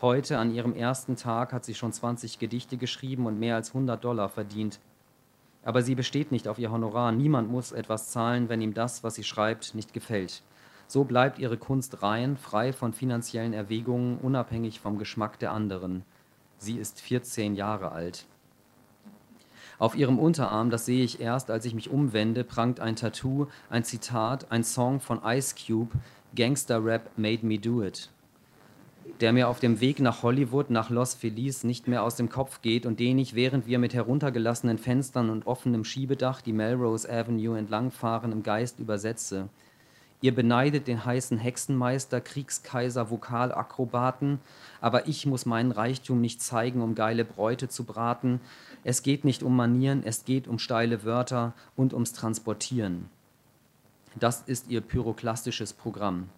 Heute, 0.00 0.38
an 0.38 0.54
ihrem 0.54 0.76
ersten 0.76 1.16
Tag, 1.16 1.52
hat 1.52 1.64
sie 1.64 1.74
schon 1.74 1.92
20 1.92 2.38
Gedichte 2.38 2.76
geschrieben 2.76 3.26
und 3.26 3.36
mehr 3.36 3.56
als 3.56 3.70
100 3.70 4.04
Dollar 4.04 4.28
verdient. 4.28 4.78
Aber 5.64 5.82
sie 5.82 5.96
besteht 5.96 6.30
nicht 6.30 6.46
auf 6.46 6.60
ihr 6.60 6.70
Honorar. 6.70 7.10
Niemand 7.10 7.50
muss 7.50 7.72
etwas 7.72 8.12
zahlen, 8.12 8.48
wenn 8.48 8.60
ihm 8.60 8.74
das, 8.74 9.02
was 9.02 9.16
sie 9.16 9.24
schreibt, 9.24 9.74
nicht 9.74 9.92
gefällt. 9.92 10.44
So 10.92 11.04
bleibt 11.04 11.38
ihre 11.38 11.56
Kunst 11.56 12.02
rein, 12.02 12.36
frei 12.36 12.74
von 12.74 12.92
finanziellen 12.92 13.54
Erwägungen, 13.54 14.18
unabhängig 14.18 14.78
vom 14.78 14.98
Geschmack 14.98 15.38
der 15.38 15.50
anderen. 15.52 16.02
Sie 16.58 16.76
ist 16.76 17.00
14 17.00 17.54
Jahre 17.54 17.92
alt. 17.92 18.26
Auf 19.78 19.94
ihrem 19.94 20.18
Unterarm, 20.18 20.68
das 20.68 20.84
sehe 20.84 21.02
ich 21.02 21.18
erst, 21.18 21.50
als 21.50 21.64
ich 21.64 21.74
mich 21.74 21.88
umwende, 21.88 22.44
prangt 22.44 22.78
ein 22.78 22.94
Tattoo, 22.94 23.46
ein 23.70 23.84
Zitat, 23.84 24.52
ein 24.52 24.64
Song 24.64 25.00
von 25.00 25.22
Ice 25.24 25.54
Cube, 25.54 25.96
Gangster 26.36 26.84
Rap 26.84 27.08
Made 27.16 27.46
Me 27.46 27.58
Do 27.58 27.82
It 27.82 28.10
der 29.20 29.32
mir 29.32 29.48
auf 29.48 29.60
dem 29.60 29.80
Weg 29.80 30.00
nach 30.00 30.22
Hollywood, 30.22 30.70
nach 30.70 30.90
Los 30.90 31.14
Feliz 31.14 31.64
nicht 31.64 31.88
mehr 31.88 32.02
aus 32.02 32.16
dem 32.16 32.28
Kopf 32.28 32.60
geht 32.60 32.86
und 32.86 32.98
den 33.00 33.18
ich, 33.18 33.34
während 33.34 33.66
wir 33.66 33.78
mit 33.78 33.94
heruntergelassenen 33.94 34.78
Fenstern 34.78 35.30
und 35.30 35.46
offenem 35.46 35.84
Schiebedach 35.84 36.40
die 36.40 36.52
Melrose 36.52 37.08
Avenue 37.08 37.56
entlangfahren, 37.56 38.32
im 38.32 38.42
Geist 38.42 38.78
übersetze. 38.78 39.48
Ihr 40.22 40.32
beneidet 40.32 40.86
den 40.86 41.04
heißen 41.04 41.36
Hexenmeister, 41.36 42.20
Kriegskaiser, 42.20 43.10
Vokalakrobaten, 43.10 44.38
aber 44.80 45.08
ich 45.08 45.26
muss 45.26 45.46
meinen 45.46 45.72
Reichtum 45.72 46.20
nicht 46.20 46.40
zeigen, 46.40 46.80
um 46.80 46.94
geile 46.94 47.24
Bräute 47.24 47.68
zu 47.68 47.82
braten. 47.82 48.40
Es 48.84 49.02
geht 49.02 49.24
nicht 49.24 49.42
um 49.42 49.56
Manieren, 49.56 50.04
es 50.04 50.24
geht 50.24 50.46
um 50.46 50.60
steile 50.60 51.02
Wörter 51.02 51.54
und 51.74 51.92
ums 51.92 52.12
Transportieren. 52.12 53.10
Das 54.14 54.42
ist 54.42 54.68
ihr 54.68 54.80
pyroklastisches 54.80 55.72
Programm. 55.72 56.28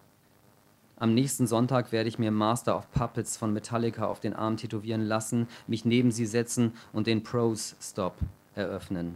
Am 0.97 1.13
nächsten 1.13 1.45
Sonntag 1.45 1.91
werde 1.91 2.09
ich 2.09 2.17
mir 2.17 2.31
Master 2.31 2.75
of 2.75 2.89
Puppets 2.91 3.37
von 3.37 3.53
Metallica 3.53 4.07
auf 4.07 4.19
den 4.19 4.33
Arm 4.33 4.57
tätowieren 4.57 5.01
lassen, 5.01 5.47
mich 5.67 5.85
neben 5.85 6.11
sie 6.11 6.25
setzen 6.25 6.73
und 6.91 7.05
den 7.05 7.21
Pros 7.21 7.75
Stop 7.79 8.15
eröffnen. 8.55 9.15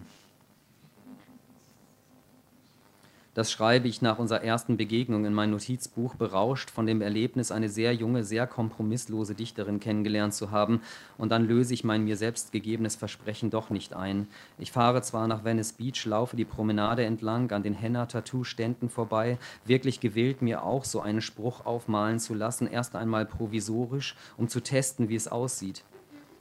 Das 3.39 3.53
schreibe 3.53 3.87
ich 3.87 4.01
nach 4.01 4.19
unserer 4.19 4.43
ersten 4.43 4.75
Begegnung 4.75 5.23
in 5.23 5.33
mein 5.33 5.51
Notizbuch, 5.51 6.15
berauscht 6.15 6.69
von 6.69 6.85
dem 6.85 7.01
Erlebnis, 7.01 7.53
eine 7.53 7.69
sehr 7.69 7.93
junge, 7.93 8.25
sehr 8.25 8.45
kompromisslose 8.45 9.33
Dichterin 9.33 9.79
kennengelernt 9.79 10.33
zu 10.33 10.51
haben. 10.51 10.81
Und 11.17 11.31
dann 11.31 11.47
löse 11.47 11.73
ich 11.73 11.85
mein 11.85 12.03
mir 12.03 12.17
selbst 12.17 12.51
gegebenes 12.51 12.97
Versprechen 12.97 13.49
doch 13.49 13.69
nicht 13.69 13.93
ein. 13.93 14.27
Ich 14.57 14.73
fahre 14.73 15.01
zwar 15.03 15.25
nach 15.29 15.45
Venice 15.45 15.71
Beach, 15.71 16.05
laufe 16.05 16.35
die 16.35 16.43
Promenade 16.43 17.05
entlang, 17.05 17.49
an 17.51 17.63
den 17.63 17.75
Henna-Tattoo-Ständen 17.75 18.89
vorbei, 18.89 19.37
wirklich 19.63 20.01
gewillt, 20.01 20.41
mir 20.41 20.63
auch 20.65 20.83
so 20.83 20.99
einen 20.99 21.21
Spruch 21.21 21.65
aufmalen 21.65 22.19
zu 22.19 22.33
lassen, 22.33 22.67
erst 22.67 22.97
einmal 22.97 23.25
provisorisch, 23.25 24.17
um 24.35 24.49
zu 24.49 24.59
testen, 24.59 25.07
wie 25.07 25.15
es 25.15 25.29
aussieht. 25.29 25.85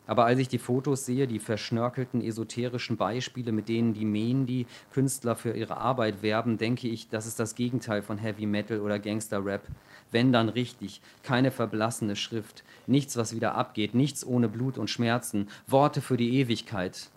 Aber 0.08 0.24
als 0.24 0.38
ich 0.38 0.48
die 0.48 0.58
Fotos 0.58 1.04
sehe, 1.04 1.26
die 1.26 1.38
verschnörkelten 1.38 2.22
esoterischen 2.22 2.96
Beispiele, 2.96 3.52
mit 3.52 3.68
denen 3.68 3.92
die 3.92 4.06
Mendi 4.06 4.66
Künstler 4.90 5.36
für 5.36 5.52
ihre 5.52 5.76
Arbeit 5.76 6.22
werben, 6.22 6.56
denke 6.56 6.88
ich, 6.88 7.10
das 7.10 7.26
ist 7.26 7.38
das 7.38 7.54
Gegenteil 7.54 8.00
von 8.00 8.16
Heavy 8.16 8.46
Metal 8.46 8.80
oder 8.80 8.98
Gangster 8.98 9.44
Rap. 9.44 9.68
Wenn 10.10 10.32
dann 10.32 10.48
richtig, 10.48 11.02
keine 11.22 11.50
verblassene 11.50 12.16
Schrift, 12.16 12.64
nichts, 12.86 13.18
was 13.18 13.34
wieder 13.34 13.54
abgeht, 13.54 13.94
nichts 13.94 14.26
ohne 14.26 14.48
Blut 14.48 14.78
und 14.78 14.88
Schmerzen, 14.88 15.48
Worte 15.66 16.00
für 16.00 16.16
die 16.16 16.40
Ewigkeit. 16.40 17.10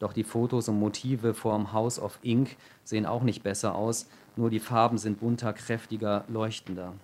Doch 0.00 0.12
die 0.12 0.24
Fotos 0.24 0.68
und 0.68 0.80
Motive 0.80 1.34
vorm 1.34 1.72
House 1.72 2.00
of 2.00 2.18
Ink 2.22 2.56
sehen 2.82 3.06
auch 3.06 3.22
nicht 3.22 3.44
besser 3.44 3.76
aus, 3.76 4.08
nur 4.34 4.50
die 4.50 4.58
Farben 4.58 4.98
sind 4.98 5.20
bunter, 5.20 5.52
kräftiger, 5.52 6.24
leuchtender. 6.26 6.94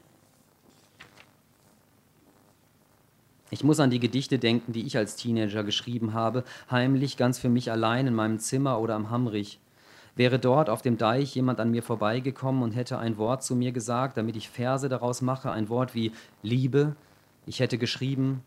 Ich 3.50 3.64
muss 3.64 3.80
an 3.80 3.90
die 3.90 4.00
Gedichte 4.00 4.38
denken, 4.38 4.72
die 4.72 4.86
ich 4.86 4.96
als 4.98 5.16
Teenager 5.16 5.64
geschrieben 5.64 6.12
habe, 6.12 6.44
heimlich 6.70 7.16
ganz 7.16 7.38
für 7.38 7.48
mich 7.48 7.70
allein 7.70 8.06
in 8.06 8.14
meinem 8.14 8.38
Zimmer 8.38 8.78
oder 8.78 8.94
am 8.94 9.10
Hamrich. 9.10 9.58
Wäre 10.16 10.38
dort 10.38 10.68
auf 10.68 10.82
dem 10.82 10.98
Deich 10.98 11.34
jemand 11.34 11.60
an 11.60 11.70
mir 11.70 11.82
vorbeigekommen 11.82 12.62
und 12.62 12.72
hätte 12.72 12.98
ein 12.98 13.16
Wort 13.16 13.42
zu 13.42 13.54
mir 13.56 13.72
gesagt, 13.72 14.16
damit 14.18 14.36
ich 14.36 14.50
Verse 14.50 14.88
daraus 14.88 15.22
mache, 15.22 15.50
ein 15.50 15.68
Wort 15.68 15.94
wie 15.94 16.12
Liebe, 16.42 16.94
ich 17.46 17.60
hätte 17.60 17.78
geschrieben, 17.78 18.42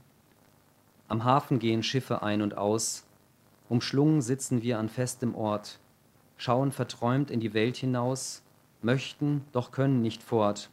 am 1.07 1.23
Hafen 1.23 1.59
gehen 1.59 1.81
Schiffe 1.81 2.21
ein 2.21 2.41
und 2.41 2.55
aus, 2.57 3.03
umschlungen 3.69 4.21
sitzen 4.21 4.61
wir 4.61 4.79
an 4.79 4.87
festem 4.87 5.33
Ort, 5.33 5.79
schauen 6.37 6.71
verträumt 6.71 7.31
in 7.31 7.39
die 7.39 7.53
Welt 7.53 7.75
hinaus, 7.75 8.43
möchten, 8.81 9.43
doch 9.51 9.71
können 9.71 10.01
nicht 10.01 10.21
fort. 10.21 10.69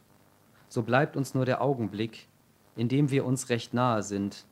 So 0.67 0.83
bleibt 0.83 1.17
uns 1.17 1.33
nur 1.33 1.45
der 1.45 1.61
Augenblick, 1.61 2.28
indem 2.79 3.11
wir 3.11 3.25
uns 3.25 3.49
recht 3.49 3.73
nahe 3.73 4.01
sind, 4.01 4.45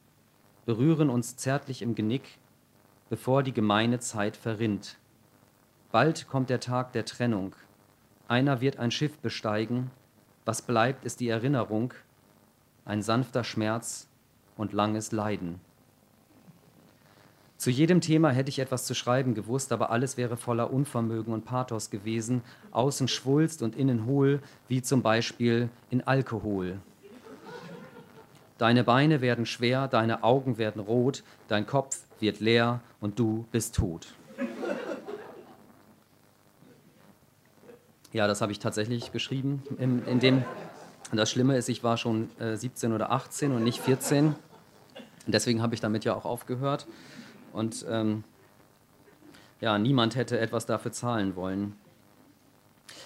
berühren 0.65 1.09
uns 1.09 1.37
zärtlich 1.37 1.81
im 1.81 1.95
Genick, 1.95 2.37
bevor 3.09 3.41
die 3.41 3.53
gemeine 3.53 3.99
Zeit 3.99 4.35
verrinnt. 4.35 4.97
Bald 5.93 6.27
kommt 6.27 6.49
der 6.49 6.59
Tag 6.59 6.91
der 6.91 7.05
Trennung. 7.05 7.55
Einer 8.27 8.59
wird 8.59 8.77
ein 8.77 8.91
Schiff 8.91 9.17
besteigen. 9.19 9.91
Was 10.43 10.61
bleibt, 10.61 11.05
ist 11.05 11.21
die 11.21 11.29
Erinnerung, 11.29 11.93
ein 12.83 13.01
sanfter 13.01 13.45
Schmerz 13.45 14.09
und 14.57 14.73
langes 14.73 15.13
Leiden. 15.13 15.61
Zu 17.55 17.69
jedem 17.69 18.01
Thema 18.01 18.31
hätte 18.31 18.49
ich 18.49 18.59
etwas 18.59 18.85
zu 18.85 18.93
schreiben 18.93 19.35
gewusst, 19.35 19.71
aber 19.71 19.89
alles 19.89 20.17
wäre 20.17 20.35
voller 20.35 20.71
Unvermögen 20.71 21.33
und 21.33 21.45
Pathos 21.45 21.89
gewesen, 21.89 22.41
außen 22.71 23.07
schwulst 23.07 23.63
und 23.63 23.77
innen 23.77 24.05
hohl, 24.05 24.41
wie 24.67 24.81
zum 24.81 25.01
Beispiel 25.01 25.69
in 25.89 26.05
Alkohol. 26.05 26.79
Deine 28.57 28.83
Beine 28.83 29.21
werden 29.21 29.45
schwer, 29.45 29.87
deine 29.87 30.23
Augen 30.23 30.57
werden 30.57 30.81
rot, 30.81 31.23
dein 31.47 31.67
Kopf 31.67 31.99
wird 32.19 32.39
leer 32.39 32.81
und 32.99 33.19
du 33.19 33.45
bist 33.51 33.75
tot. 33.75 34.07
Ja, 38.13 38.25
das 38.25 38.41
habe 38.41 38.51
ich 38.51 38.59
tatsächlich 38.59 39.11
geschrieben. 39.11 39.61
In, 39.77 40.03
in 40.07 40.19
dem, 40.19 40.43
das 41.11 41.29
Schlimme 41.29 41.55
ist, 41.55 41.69
ich 41.69 41.83
war 41.83 41.97
schon 41.97 42.29
äh, 42.39 42.55
17 42.55 42.93
oder 42.93 43.11
18 43.11 43.51
und 43.51 43.63
nicht 43.63 43.79
14. 43.79 44.27
Und 44.27 44.35
deswegen 45.27 45.61
habe 45.61 45.75
ich 45.75 45.81
damit 45.81 46.03
ja 46.05 46.15
auch 46.15 46.25
aufgehört. 46.25 46.87
Und 47.53 47.85
ähm, 47.89 48.23
ja, 49.61 49.77
niemand 49.77 50.15
hätte 50.15 50.39
etwas 50.39 50.65
dafür 50.65 50.91
zahlen 50.91 51.35
wollen. 51.35 51.75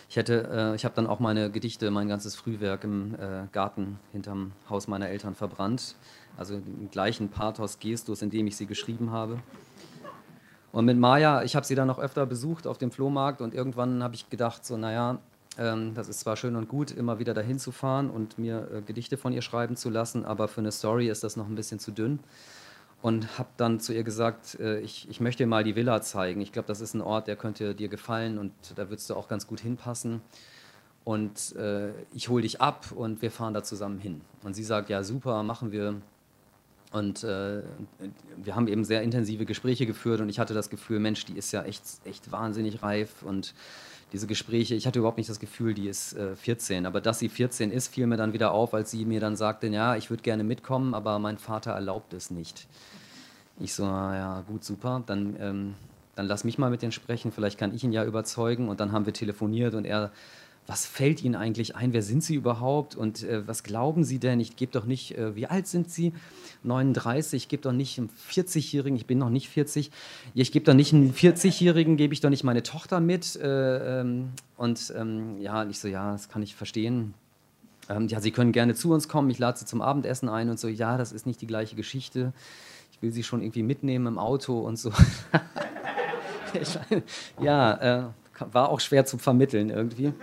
Ich 0.09 0.15
hätte, 0.15 0.50
äh, 0.51 0.75
ich 0.75 0.85
habe 0.85 0.95
dann 0.95 1.07
auch 1.07 1.19
meine 1.19 1.50
Gedichte, 1.51 1.91
mein 1.91 2.07
ganzes 2.07 2.35
Frühwerk 2.35 2.83
im 2.83 3.15
äh, 3.15 3.47
Garten 3.51 4.00
hinterm 4.11 4.51
Haus 4.69 4.88
meiner 4.88 5.09
Eltern 5.09 5.35
verbrannt. 5.35 5.95
Also 6.38 6.55
den 6.55 6.89
gleichen 6.91 7.29
Pathos, 7.29 7.79
Gestus, 7.79 8.21
in 8.21 8.29
dem 8.29 8.47
ich 8.47 8.57
sie 8.57 8.65
geschrieben 8.65 9.11
habe. 9.11 9.39
Und 10.71 10.85
mit 10.85 10.97
Maya, 10.97 11.43
ich 11.43 11.55
habe 11.55 11.65
sie 11.65 11.75
dann 11.75 11.88
noch 11.88 12.00
öfter 12.00 12.25
besucht 12.25 12.65
auf 12.65 12.77
dem 12.77 12.91
Flohmarkt 12.91 13.41
und 13.41 13.53
irgendwann 13.53 14.01
habe 14.01 14.15
ich 14.15 14.29
gedacht, 14.29 14.65
so, 14.65 14.77
naja, 14.77 15.19
ähm, 15.57 15.93
das 15.93 16.07
ist 16.07 16.21
zwar 16.21 16.38
schön 16.38 16.55
und 16.55 16.69
gut, 16.69 16.91
immer 16.91 17.19
wieder 17.19 17.33
dahin 17.33 17.59
zu 17.59 17.73
fahren 17.73 18.09
und 18.09 18.38
mir 18.38 18.69
äh, 18.71 18.81
Gedichte 18.81 19.17
von 19.17 19.33
ihr 19.33 19.41
schreiben 19.41 19.75
zu 19.75 19.89
lassen, 19.89 20.23
aber 20.23 20.47
für 20.47 20.61
eine 20.61 20.71
Story 20.71 21.09
ist 21.09 21.25
das 21.25 21.35
noch 21.35 21.47
ein 21.47 21.55
bisschen 21.55 21.79
zu 21.79 21.91
dünn 21.91 22.19
und 23.01 23.38
habe 23.39 23.50
dann 23.58 23.79
zu 23.79 23.93
ihr 23.93 24.03
gesagt, 24.03 24.60
äh, 24.60 24.79
ich, 24.79 25.10
ich 25.10 25.20
möchte 25.20 25.43
dir 25.43 25.48
mal 25.48 25.63
die 25.63 25.75
Villa 25.75 26.01
zeigen. 26.01 26.41
Ich 26.41 26.51
glaube, 26.51 26.67
das 26.67 26.81
ist 26.81 26.93
ein 26.93 27.01
Ort, 27.01 27.27
der 27.27 27.36
könnte 27.36 27.74
dir 27.74 27.88
gefallen 27.88 28.38
und 28.38 28.53
da 28.75 28.89
würdest 28.89 29.10
du 29.10 29.15
auch 29.15 29.27
ganz 29.27 29.48
gut 29.48 29.60
hinpassen. 29.60 30.22
Und 31.03 31.55
äh, 31.55 31.89
ich 32.13 32.29
hole 32.29 32.43
dich 32.43 32.62
ab 32.62 32.91
und 32.96 33.24
wir 33.24 33.31
fahren 33.31 33.55
da 33.55 33.63
zusammen 33.63 33.98
hin. 34.00 34.22
Und 34.43 34.53
sie 34.53 34.63
sagt, 34.63 34.89
ja 34.89 35.03
super, 35.03 35.41
machen 35.41 35.72
wir. 35.72 36.00
Und 36.91 37.24
äh, 37.24 37.63
wir 38.38 38.55
haben 38.55 38.67
eben 38.67 38.84
sehr 38.84 39.01
intensive 39.01 39.46
Gespräche 39.46 39.86
geführt 39.86 40.22
und 40.22 40.29
ich 40.29 40.39
hatte 40.39 40.53
das 40.53 40.70
Gefühl, 40.70 41.00
Mensch, 41.00 41.25
die 41.25 41.38
ist 41.38 41.51
ja 41.53 41.63
echt, 41.63 41.84
echt 42.03 42.31
wahnsinnig 42.31 42.84
reif 42.84 43.24
und 43.24 43.55
diese 44.11 44.27
Gespräche, 44.27 44.75
ich 44.75 44.87
hatte 44.87 44.99
überhaupt 44.99 45.17
nicht 45.17 45.29
das 45.29 45.39
Gefühl, 45.39 45.73
die 45.73 45.87
ist 45.87 46.13
äh, 46.13 46.35
14. 46.35 46.85
Aber 46.85 46.99
dass 46.99 47.19
sie 47.19 47.29
14 47.29 47.71
ist, 47.71 47.87
fiel 47.87 48.07
mir 48.07 48.17
dann 48.17 48.33
wieder 48.33 48.51
auf, 48.51 48.73
als 48.73 48.91
sie 48.91 49.05
mir 49.05 49.19
dann 49.19 49.35
sagte, 49.35 49.67
ja, 49.67 49.95
ich 49.95 50.09
würde 50.09 50.23
gerne 50.23 50.43
mitkommen, 50.43 50.93
aber 50.93 51.17
mein 51.19 51.37
Vater 51.37 51.71
erlaubt 51.71 52.13
es 52.13 52.29
nicht. 52.29 52.67
Ich 53.59 53.73
so, 53.73 53.83
ja, 53.83 54.43
gut, 54.47 54.63
super, 54.63 55.03
dann, 55.05 55.37
ähm, 55.39 55.75
dann 56.15 56.25
lass 56.25 56.43
mich 56.43 56.57
mal 56.57 56.69
mit 56.69 56.81
denen 56.81 56.91
sprechen, 56.91 57.31
vielleicht 57.31 57.57
kann 57.57 57.73
ich 57.73 57.83
ihn 57.83 57.93
ja 57.93 58.03
überzeugen. 58.03 58.67
Und 58.67 58.79
dann 58.79 58.91
haben 58.91 59.05
wir 59.05 59.13
telefoniert 59.13 59.75
und 59.75 59.85
er, 59.85 60.11
was 60.71 60.85
fällt 60.85 61.21
Ihnen 61.21 61.35
eigentlich 61.35 61.75
ein? 61.75 61.91
Wer 61.91 62.01
sind 62.01 62.23
Sie 62.23 62.33
überhaupt? 62.33 62.95
Und 62.95 63.23
äh, 63.23 63.45
was 63.45 63.63
glauben 63.63 64.05
Sie 64.05 64.19
denn? 64.19 64.39
Ich 64.39 64.55
gebe 64.55 64.71
doch 64.71 64.85
nicht, 64.85 65.17
äh, 65.17 65.35
wie 65.35 65.45
alt 65.47 65.67
sind 65.67 65.91
Sie? 65.91 66.13
39, 66.63 67.43
ich 67.43 67.49
gebe 67.49 67.61
doch 67.61 67.73
nicht 67.73 67.99
einen 67.99 68.09
40-Jährigen, 68.31 68.95
ich 68.95 69.05
bin 69.05 69.17
noch 69.17 69.29
nicht 69.29 69.49
40, 69.49 69.91
ich 70.33 70.51
gebe 70.53 70.63
doch 70.63 70.73
nicht 70.73 70.93
einen 70.93 71.13
40-Jährigen, 71.13 71.97
gebe 71.97 72.13
ich 72.13 72.21
doch 72.21 72.29
nicht 72.29 72.45
meine 72.45 72.63
Tochter 72.63 73.01
mit. 73.01 73.35
Äh, 73.35 73.99
ähm, 73.99 74.29
und 74.55 74.93
ähm, 74.95 75.41
ja, 75.41 75.65
ich 75.65 75.77
so, 75.77 75.89
ja, 75.89 76.13
das 76.13 76.29
kann 76.29 76.41
ich 76.41 76.55
verstehen. 76.55 77.15
Ähm, 77.89 78.07
ja, 78.07 78.21
Sie 78.21 78.31
können 78.31 78.53
gerne 78.53 78.73
zu 78.73 78.93
uns 78.93 79.09
kommen, 79.09 79.29
ich 79.29 79.39
lade 79.39 79.59
Sie 79.59 79.65
zum 79.65 79.81
Abendessen 79.81 80.29
ein 80.29 80.49
und 80.49 80.57
so, 80.57 80.69
ja, 80.69 80.97
das 80.97 81.11
ist 81.11 81.25
nicht 81.25 81.41
die 81.41 81.47
gleiche 81.47 81.75
Geschichte 81.75 82.31
will 83.01 83.11
sie 83.11 83.23
schon 83.23 83.41
irgendwie 83.41 83.63
mitnehmen 83.63 84.05
im 84.05 84.19
Auto 84.19 84.59
und 84.59 84.77
so. 84.77 84.91
ja, 87.41 88.03
äh, 88.03 88.03
war 88.51 88.69
auch 88.69 88.79
schwer 88.79 89.05
zu 89.05 89.17
vermitteln 89.17 89.69
irgendwie. 89.69 90.13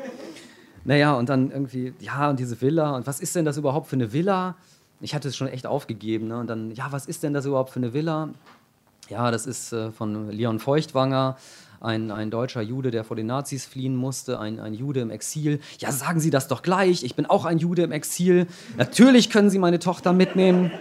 Naja, 0.88 1.14
und 1.14 1.28
dann 1.28 1.50
irgendwie, 1.50 1.92
ja, 2.00 2.30
und 2.30 2.38
diese 2.40 2.60
Villa, 2.60 2.96
und 2.96 3.06
was 3.06 3.20
ist 3.20 3.36
denn 3.36 3.44
das 3.44 3.58
überhaupt 3.58 3.88
für 3.88 3.96
eine 3.96 4.12
Villa? 4.12 4.56
ich 5.00 5.14
hatte 5.14 5.28
es 5.28 5.36
schon 5.36 5.48
echt 5.48 5.66
aufgegeben. 5.66 6.28
Ne? 6.28 6.38
Und 6.38 6.48
dann, 6.48 6.72
ja, 6.72 6.90
was 6.90 7.06
ist 7.06 7.22
denn 7.22 7.32
das 7.32 7.46
überhaupt 7.46 7.70
für 7.70 7.80
eine 7.80 7.92
Villa? 7.92 8.30
Ja, 9.08 9.30
das 9.30 9.46
ist 9.46 9.72
äh, 9.72 9.90
von 9.90 10.30
Leon 10.30 10.58
Feuchtwanger, 10.58 11.36
ein, 11.80 12.10
ein 12.10 12.30
deutscher 12.30 12.60
Jude, 12.60 12.90
der 12.90 13.04
vor 13.04 13.16
den 13.16 13.26
Nazis 13.26 13.64
fliehen 13.64 13.94
musste, 13.96 14.40
ein, 14.40 14.58
ein 14.58 14.74
Jude 14.74 15.00
im 15.00 15.10
Exil. 15.10 15.60
Ja, 15.78 15.92
sagen 15.92 16.20
Sie 16.20 16.30
das 16.30 16.48
doch 16.48 16.62
gleich, 16.62 17.04
ich 17.04 17.14
bin 17.14 17.26
auch 17.26 17.44
ein 17.44 17.58
Jude 17.58 17.82
im 17.82 17.92
Exil. 17.92 18.46
Natürlich 18.76 19.30
können 19.30 19.50
Sie 19.50 19.58
meine 19.58 19.78
Tochter 19.78 20.12
mitnehmen. 20.12 20.72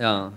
Ja. 0.00 0.32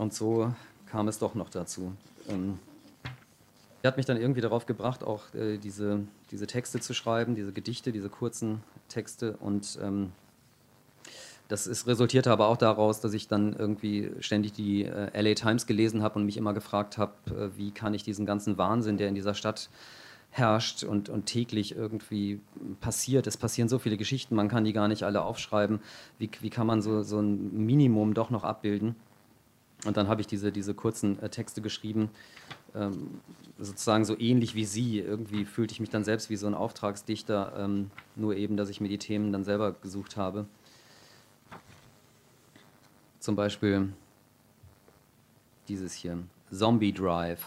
Und 0.00 0.14
so 0.14 0.50
kam 0.86 1.08
es 1.08 1.18
doch 1.18 1.34
noch 1.34 1.50
dazu. 1.50 1.92
Ähm, 2.26 2.58
er 3.82 3.88
hat 3.88 3.98
mich 3.98 4.06
dann 4.06 4.16
irgendwie 4.16 4.40
darauf 4.40 4.64
gebracht, 4.64 5.04
auch 5.04 5.34
äh, 5.34 5.58
diese, 5.58 6.00
diese 6.30 6.46
Texte 6.46 6.80
zu 6.80 6.94
schreiben, 6.94 7.34
diese 7.34 7.52
Gedichte, 7.52 7.92
diese 7.92 8.08
kurzen 8.08 8.62
Texte. 8.88 9.36
Und 9.40 9.78
ähm, 9.82 10.12
das 11.48 11.66
ist, 11.66 11.86
resultierte 11.86 12.32
aber 12.32 12.48
auch 12.48 12.56
daraus, 12.56 13.00
dass 13.02 13.12
ich 13.12 13.28
dann 13.28 13.54
irgendwie 13.54 14.10
ständig 14.20 14.54
die 14.54 14.86
äh, 14.86 15.20
LA 15.20 15.34
Times 15.34 15.66
gelesen 15.66 16.02
habe 16.02 16.18
und 16.18 16.24
mich 16.24 16.38
immer 16.38 16.54
gefragt 16.54 16.96
habe, 16.96 17.12
äh, 17.26 17.58
wie 17.58 17.70
kann 17.70 17.92
ich 17.92 18.02
diesen 18.02 18.24
ganzen 18.24 18.56
Wahnsinn, 18.56 18.96
der 18.96 19.08
in 19.08 19.14
dieser 19.14 19.34
Stadt 19.34 19.68
herrscht 20.30 20.82
und, 20.82 21.10
und 21.10 21.26
täglich 21.26 21.76
irgendwie 21.76 22.40
passiert. 22.80 23.26
Es 23.26 23.36
passieren 23.36 23.68
so 23.68 23.78
viele 23.78 23.98
Geschichten, 23.98 24.34
man 24.34 24.48
kann 24.48 24.64
die 24.64 24.72
gar 24.72 24.88
nicht 24.88 25.02
alle 25.02 25.20
aufschreiben. 25.20 25.80
Wie, 26.18 26.30
wie 26.40 26.48
kann 26.48 26.66
man 26.66 26.80
so, 26.80 27.02
so 27.02 27.20
ein 27.20 27.66
Minimum 27.66 28.14
doch 28.14 28.30
noch 28.30 28.44
abbilden? 28.44 28.96
Und 29.86 29.96
dann 29.96 30.08
habe 30.08 30.20
ich 30.20 30.26
diese, 30.26 30.52
diese 30.52 30.74
kurzen 30.74 31.20
äh, 31.22 31.28
Texte 31.30 31.62
geschrieben, 31.62 32.10
ähm, 32.74 33.20
sozusagen 33.58 34.04
so 34.04 34.18
ähnlich 34.18 34.54
wie 34.54 34.64
Sie. 34.64 34.98
Irgendwie 34.98 35.44
fühlte 35.44 35.72
ich 35.72 35.80
mich 35.80 35.90
dann 35.90 36.04
selbst 36.04 36.30
wie 36.30 36.36
so 36.36 36.46
ein 36.46 36.54
Auftragsdichter, 36.54 37.54
ähm, 37.56 37.90
nur 38.16 38.36
eben, 38.36 38.56
dass 38.56 38.68
ich 38.68 38.80
mir 38.80 38.88
die 38.88 38.98
Themen 38.98 39.32
dann 39.32 39.44
selber 39.44 39.72
gesucht 39.72 40.16
habe. 40.16 40.46
Zum 43.18 43.36
Beispiel 43.36 43.92
dieses 45.68 45.92
hier, 45.94 46.18
Zombie 46.50 46.92
Drive. 46.92 47.46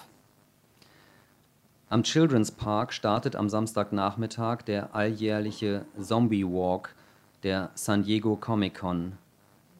Am 1.89 2.03
Children's 2.03 2.51
Park 2.51 2.93
startet 2.93 3.35
am 3.35 3.49
Samstagnachmittag 3.49 4.63
der 4.63 4.95
alljährliche 4.95 5.85
Zombie 5.99 6.43
Walk 6.43 6.95
der 7.43 7.69
San 7.75 8.03
Diego 8.03 8.35
Comic 8.35 8.79
Con, 8.79 9.17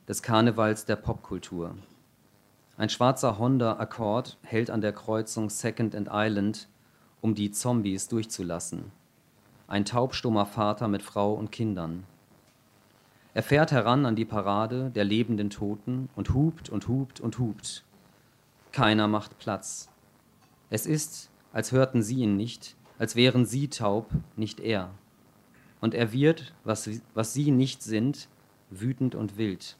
des 0.07 0.22
Karnevals 0.22 0.86
der 0.86 0.98
Popkultur. 0.98 1.75
Ein 2.75 2.89
schwarzer 2.89 3.38
Honda 3.38 3.77
Accord 3.77 4.39
hält 4.42 4.72
an 4.72 4.82
der 4.82 4.94
Kreuzung 4.94 5.51
Second 5.51 5.94
and 5.94 6.10
Island, 6.12 6.68
um 7.22 7.36
die 7.36 7.51
Zombies 7.51 8.08
durchzulassen. 8.08 8.92
Ein 9.68 9.86
taubstummer 9.86 10.48
Vater 10.48 10.88
mit 10.88 11.03
Frau 11.03 11.34
und 11.34 11.51
Kindern. 11.51 12.03
Er 13.36 13.44
fährt 13.44 13.72
heran 13.72 14.08
an 14.08 14.15
die 14.15 14.25
Parade 14.25 14.89
der 14.89 15.03
lebenden 15.03 15.51
Toten 15.51 16.10
und 16.15 16.34
hupt 16.34 16.70
und 16.70 16.88
hupt 16.88 17.20
und 17.20 17.38
hupt. 17.38 17.84
Keiner 18.72 19.08
macht 19.08 19.38
Platz. 19.38 19.89
Es 20.72 20.88
ist, 20.88 21.30
als 21.51 21.72
hörten 21.72 22.01
sie 22.01 22.22
ihn 22.22 22.36
nicht, 22.38 22.75
als 22.98 23.15
wären 23.15 23.46
sie 23.46 23.68
taub, 23.68 24.10
nicht 24.36 24.60
er. 24.60 24.89
Und 25.80 25.94
er 25.94 26.12
wird, 26.12 26.56
was, 26.63 26.89
was 27.13 27.34
sie 27.34 27.51
nicht 27.51 27.84
sind, 27.84 28.30
wütend 28.72 29.13
und 29.13 29.38
wild. 29.38 29.77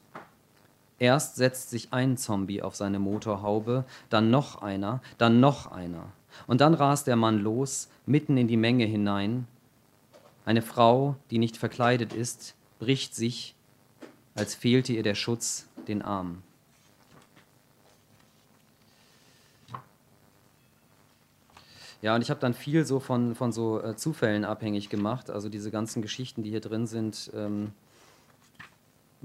Erst 0.98 1.36
setzt 1.36 1.70
sich 1.70 1.92
ein 1.92 2.16
Zombie 2.16 2.62
auf 2.62 2.76
seine 2.76 2.98
Motorhaube, 2.98 3.84
dann 4.10 4.30
noch 4.30 4.62
einer, 4.62 5.00
dann 5.18 5.40
noch 5.40 5.72
einer. 5.72 6.12
Und 6.46 6.60
dann 6.60 6.74
rast 6.74 7.06
der 7.06 7.16
Mann 7.16 7.40
los, 7.40 7.88
mitten 8.06 8.36
in 8.36 8.48
die 8.48 8.56
Menge 8.56 8.84
hinein. 8.84 9.46
Eine 10.44 10.62
Frau, 10.62 11.16
die 11.30 11.38
nicht 11.38 11.56
verkleidet 11.56 12.12
ist, 12.12 12.54
bricht 12.78 13.14
sich, 13.14 13.54
als 14.34 14.54
fehlte 14.54 14.92
ihr 14.92 15.02
der 15.02 15.14
Schutz, 15.14 15.66
den 15.88 16.02
Arm. 16.02 16.42
Ja, 22.02 22.14
und 22.14 22.20
ich 22.20 22.28
habe 22.28 22.40
dann 22.40 22.52
viel 22.52 22.84
so 22.84 23.00
von, 23.00 23.34
von 23.34 23.50
so 23.50 23.82
äh, 23.82 23.96
Zufällen 23.96 24.44
abhängig 24.44 24.90
gemacht. 24.90 25.30
Also 25.30 25.48
diese 25.48 25.70
ganzen 25.70 26.02
Geschichten, 26.02 26.42
die 26.42 26.50
hier 26.50 26.60
drin 26.60 26.86
sind, 26.86 27.30
ähm, 27.34 27.72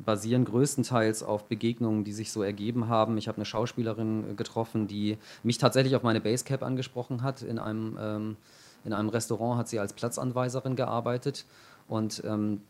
basieren 0.04 0.46
größtenteils 0.46 1.24
auf 1.24 1.46
Begegnungen, 1.46 2.04
die 2.04 2.14
sich 2.14 2.32
so 2.32 2.44
ergeben 2.44 2.88
haben. 2.88 3.18
Ich 3.18 3.28
habe 3.28 3.38
eine 3.38 3.46
Schauspielerin 3.46 4.36
getroffen, 4.36 4.88
die 4.88 5.18
mich 5.44 5.58
tatsächlich 5.58 5.96
auf 5.96 6.04
meine 6.04 6.22
Basecap 6.22 6.64
angesprochen 6.64 7.24
hat. 7.24 7.42
In 7.42 7.60
einem, 7.60 7.98
ähm, 8.00 8.38
in 8.86 8.94
einem 8.94 9.10
Restaurant 9.10 9.60
hat 9.60 9.68
sie 9.68 9.80
als 9.80 9.94
Platzanweiserin 9.94 10.76
gearbeitet 10.76 11.46
und 11.88 12.24
ähm, 12.26 12.62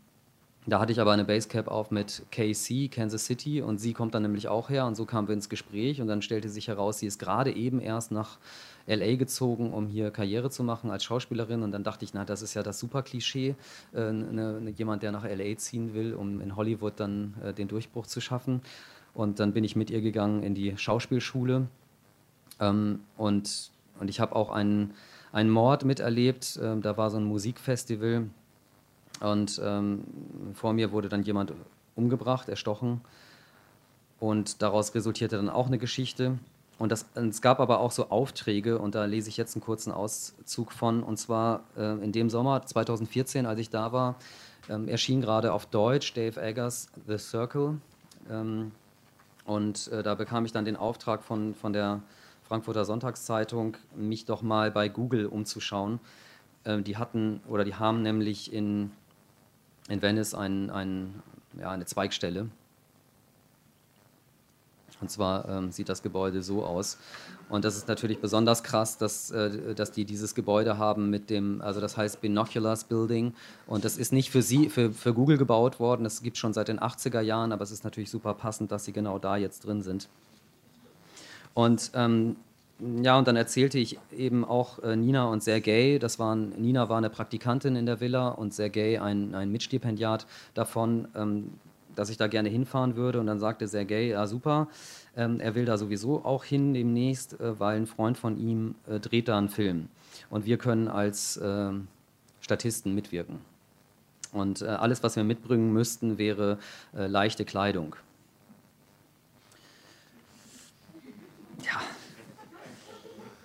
da 0.65 0.80
hatte 0.80 0.91
ich 0.91 1.00
aber 1.00 1.12
eine 1.12 1.26
Basecap 1.26 1.67
auf 1.67 1.89
mit 1.89 2.24
KC, 2.32 2.89
Kansas 2.91 3.26
City, 3.26 3.62
und 3.62 3.80
sie 3.80 3.93
kommt 3.93 4.13
dann 4.13 4.24
nämlich 4.24 4.48
auch 4.48 4.69
her 4.69 4.86
und 4.86 4.95
so 4.95 5.06
kamen 5.06 5.28
wir 5.28 5.34
ins 5.34 5.50
Gespräch 5.50 6.02
und 6.02 6.08
dann 6.08 6.22
stellte 6.22 6.50
sich 6.50 6.67
heraus, 6.67 7.00
sie 7.00 7.08
ist 7.08 7.17
gerade 7.17 7.56
eben 7.56 7.80
erst 7.80 8.12
nach 8.12 8.38
LA 8.89 9.15
gezogen, 9.15 9.72
um 9.72 9.88
hier 9.88 10.12
Karriere 10.12 10.50
zu 10.50 10.63
machen 10.63 10.89
als 10.89 11.04
Schauspielerin. 11.04 11.62
Und 11.62 11.72
dann 11.72 11.84
dachte 11.84 12.04
ich, 12.04 12.13
na, 12.13 12.26
das 12.26 12.41
ist 12.41 12.56
ja 12.56 12.63
das 12.63 12.80
super 12.80 13.04
Klischee, 13.04 13.56
äh, 13.93 14.12
ne, 14.12 14.60
ne, 14.60 14.74
jemand, 14.76 15.04
der 15.04 15.12
nach 15.12 15.24
LA 15.24 15.58
ziehen 15.58 15.93
will, 15.93 16.13
um 16.15 16.41
in 16.41 16.56
Hollywood 16.56 16.93
dann 16.98 17.36
äh, 17.43 17.54
den 17.54 17.67
Durchbruch 17.67 18.08
zu 18.08 18.19
schaffen. 18.19 18.62
Und 19.13 19.39
dann 19.39 19.54
bin 19.54 19.63
ich 19.63 19.76
mit 19.76 19.91
ihr 19.91 20.02
gegangen 20.02 20.43
in 20.43 20.56
die 20.56 20.76
Schauspielschule. 20.76 21.67
Ähm, 22.60 23.02
und, 23.15 23.72
und 24.00 24.10
ich 24.10 24.19
habe 24.19 24.36
auch 24.36 24.50
einen, 24.50 24.93
einen 25.32 25.52
Mord 25.52 25.86
miterlebt. 25.86 26.60
Ähm, 26.62 26.82
da 26.82 26.98
war 26.98 27.12
so 27.12 27.17
ein 27.17 27.26
Musikfestival. 27.26 28.28
Und 29.20 29.62
ähm, 29.64 30.04
vor 30.54 30.74
mir 30.74 30.92
wurde 30.92 31.10
dann 31.10 31.24
jemand 31.24 31.54
umgebracht, 31.96 32.50
erstochen. 32.50 33.02
Und 34.20 34.62
daraus 34.62 34.96
resultierte 34.96 35.38
dann 35.38 35.50
auch 35.50 35.68
eine 35.68 35.78
Geschichte. 35.78 36.38
Und 36.78 36.92
das, 36.92 37.06
es 37.16 37.42
gab 37.42 37.60
aber 37.60 37.82
auch 37.82 37.92
so 37.92 38.10
Aufträge, 38.10 38.80
und 38.80 38.96
da 38.96 39.06
lese 39.06 39.30
ich 39.30 39.36
jetzt 39.36 39.56
einen 39.56 39.64
kurzen 39.64 39.92
Auszug 39.92 40.72
von. 40.72 41.04
Und 41.04 41.18
zwar 41.18 41.64
äh, 41.78 42.02
in 42.04 42.12
dem 42.12 42.30
Sommer 42.30 42.66
2014, 42.66 43.46
als 43.46 43.60
ich 43.60 43.70
da 43.70 43.92
war, 43.92 44.16
ähm, 44.70 44.88
erschien 44.88 45.22
gerade 45.22 45.52
auf 45.52 45.66
Deutsch 45.66 46.14
Dave 46.14 46.42
Eggers 46.42 46.90
The 47.08 47.18
Circle. 47.18 47.78
Ähm, 48.30 48.72
und 49.46 49.90
äh, 49.90 50.04
da 50.04 50.16
bekam 50.16 50.46
ich 50.46 50.54
dann 50.54 50.64
den 50.64 50.78
Auftrag 50.78 51.24
von, 51.24 51.54
von 51.54 51.74
der 51.74 52.02
Frankfurter 52.48 52.86
Sonntagszeitung, 52.86 53.78
mich 53.96 54.26
doch 54.26 54.42
mal 54.42 54.72
bei 54.72 54.88
Google 54.88 55.26
umzuschauen. 55.26 56.00
Äh, 56.64 56.82
die 56.82 56.98
hatten 56.98 57.42
oder 57.48 57.66
die 57.66 57.76
haben 57.76 58.02
nämlich 58.04 58.54
in, 58.54 58.92
in 59.89 60.02
Venice 60.02 60.34
ein, 60.34 60.69
ein, 60.69 61.21
ja, 61.60 61.71
eine 61.71 61.86
Zweigstelle 61.86 62.49
und 65.02 65.10
zwar 65.10 65.47
ähm, 65.47 65.71
sieht 65.71 65.89
das 65.89 66.04
Gebäude 66.04 66.43
so 66.43 66.63
aus. 66.65 66.97
Und 67.49 67.65
das 67.65 67.78
ist 67.78 67.88
natürlich 67.88 68.19
besonders 68.19 68.63
krass, 68.63 68.97
dass, 68.97 69.32
äh, 69.32 69.73
dass 69.73 69.91
die 69.91 70.06
dieses 70.06 70.36
Gebäude 70.36 70.78
haben 70.78 71.10
mit 71.10 71.30
dem, 71.30 71.62
also 71.62 71.80
das 71.80 71.95
heißt 71.95 72.21
Binoculars 72.21 72.84
Building. 72.84 73.34
Und 73.65 73.86
das 73.86 73.97
ist 73.97 74.12
nicht 74.12 74.30
für 74.30 74.41
sie, 74.41 74.69
für, 74.69 74.91
für 74.91 75.13
Google 75.13 75.38
gebaut 75.38 75.80
worden. 75.80 76.04
Das 76.04 76.21
gibt 76.21 76.36
es 76.36 76.41
schon 76.41 76.54
seit 76.54 76.67
den 76.67 76.80
80er 76.80 77.21
Jahren, 77.21 77.52
aber 77.52 77.63
es 77.63 77.71
ist 77.71 77.84
natürlich 77.84 78.10
super 78.10 78.34
passend, 78.34 78.71
dass 78.71 78.86
sie 78.86 78.93
genau 78.93 79.19
da 79.19 79.38
jetzt 79.38 79.65
drin 79.65 79.82
sind. 79.82 80.10
Und 81.54 81.91
ähm, 81.93 82.36
ja, 82.80 83.18
und 83.18 83.28
dann 83.28 83.36
erzählte 83.36 83.78
ich 83.78 84.00
eben 84.15 84.46
auch 84.46 84.80
äh, 84.80 84.96
Nina 84.96 85.26
und 85.26 85.44
Sergei, 85.44 85.98
das 86.00 86.18
waren, 86.18 86.50
Nina 86.62 86.88
war 86.88 86.98
eine 86.98 87.10
Praktikantin 87.10 87.76
in 87.76 87.86
der 87.86 88.00
Villa 88.00 88.30
und 88.30 88.54
Sergei 88.54 89.02
ein, 89.02 89.36
ein 89.36 89.52
Mitstipendiat 89.52 90.26
davon, 90.54 91.08
ähm, 91.15 91.52
dass 91.96 92.10
ich 92.10 92.18
da 92.18 92.28
gerne 92.28 92.48
hinfahren 92.48 92.96
würde. 92.96 93.20
Und 93.20 93.28
dann 93.28 93.39
sagte 93.39 93.68
Sergei, 93.68 94.08
ja 94.08 94.26
super, 94.28 94.70
ähm, 95.18 95.42
er 95.42 95.56
will 95.56 95.65
da 95.65 95.78
sowieso 95.78 96.24
auch 96.24 96.46
hin 96.46 96.74
demnächst, 96.74 97.39
äh, 97.39 97.60
weil 97.60 97.78
ein 97.78 97.88
Freund 97.88 98.18
von 98.18 98.38
ihm 98.38 98.76
äh, 98.88 99.00
dreht 99.00 99.28
da 99.28 99.38
einen 99.38 99.50
Film. 99.50 99.89
Und 100.30 100.46
wir 100.46 100.58
können 100.58 100.88
als 100.88 101.36
äh, 101.38 101.72
Statisten 102.39 102.96
mitwirken. 102.96 103.39
Und 104.32 104.62
äh, 104.62 104.68
alles, 104.68 105.04
was 105.04 105.15
wir 105.15 105.24
mitbringen 105.24 105.74
müssten, 105.74 106.18
wäre 106.18 106.60
äh, 106.96 107.08
leichte 107.08 107.44
Kleidung. 107.44 107.96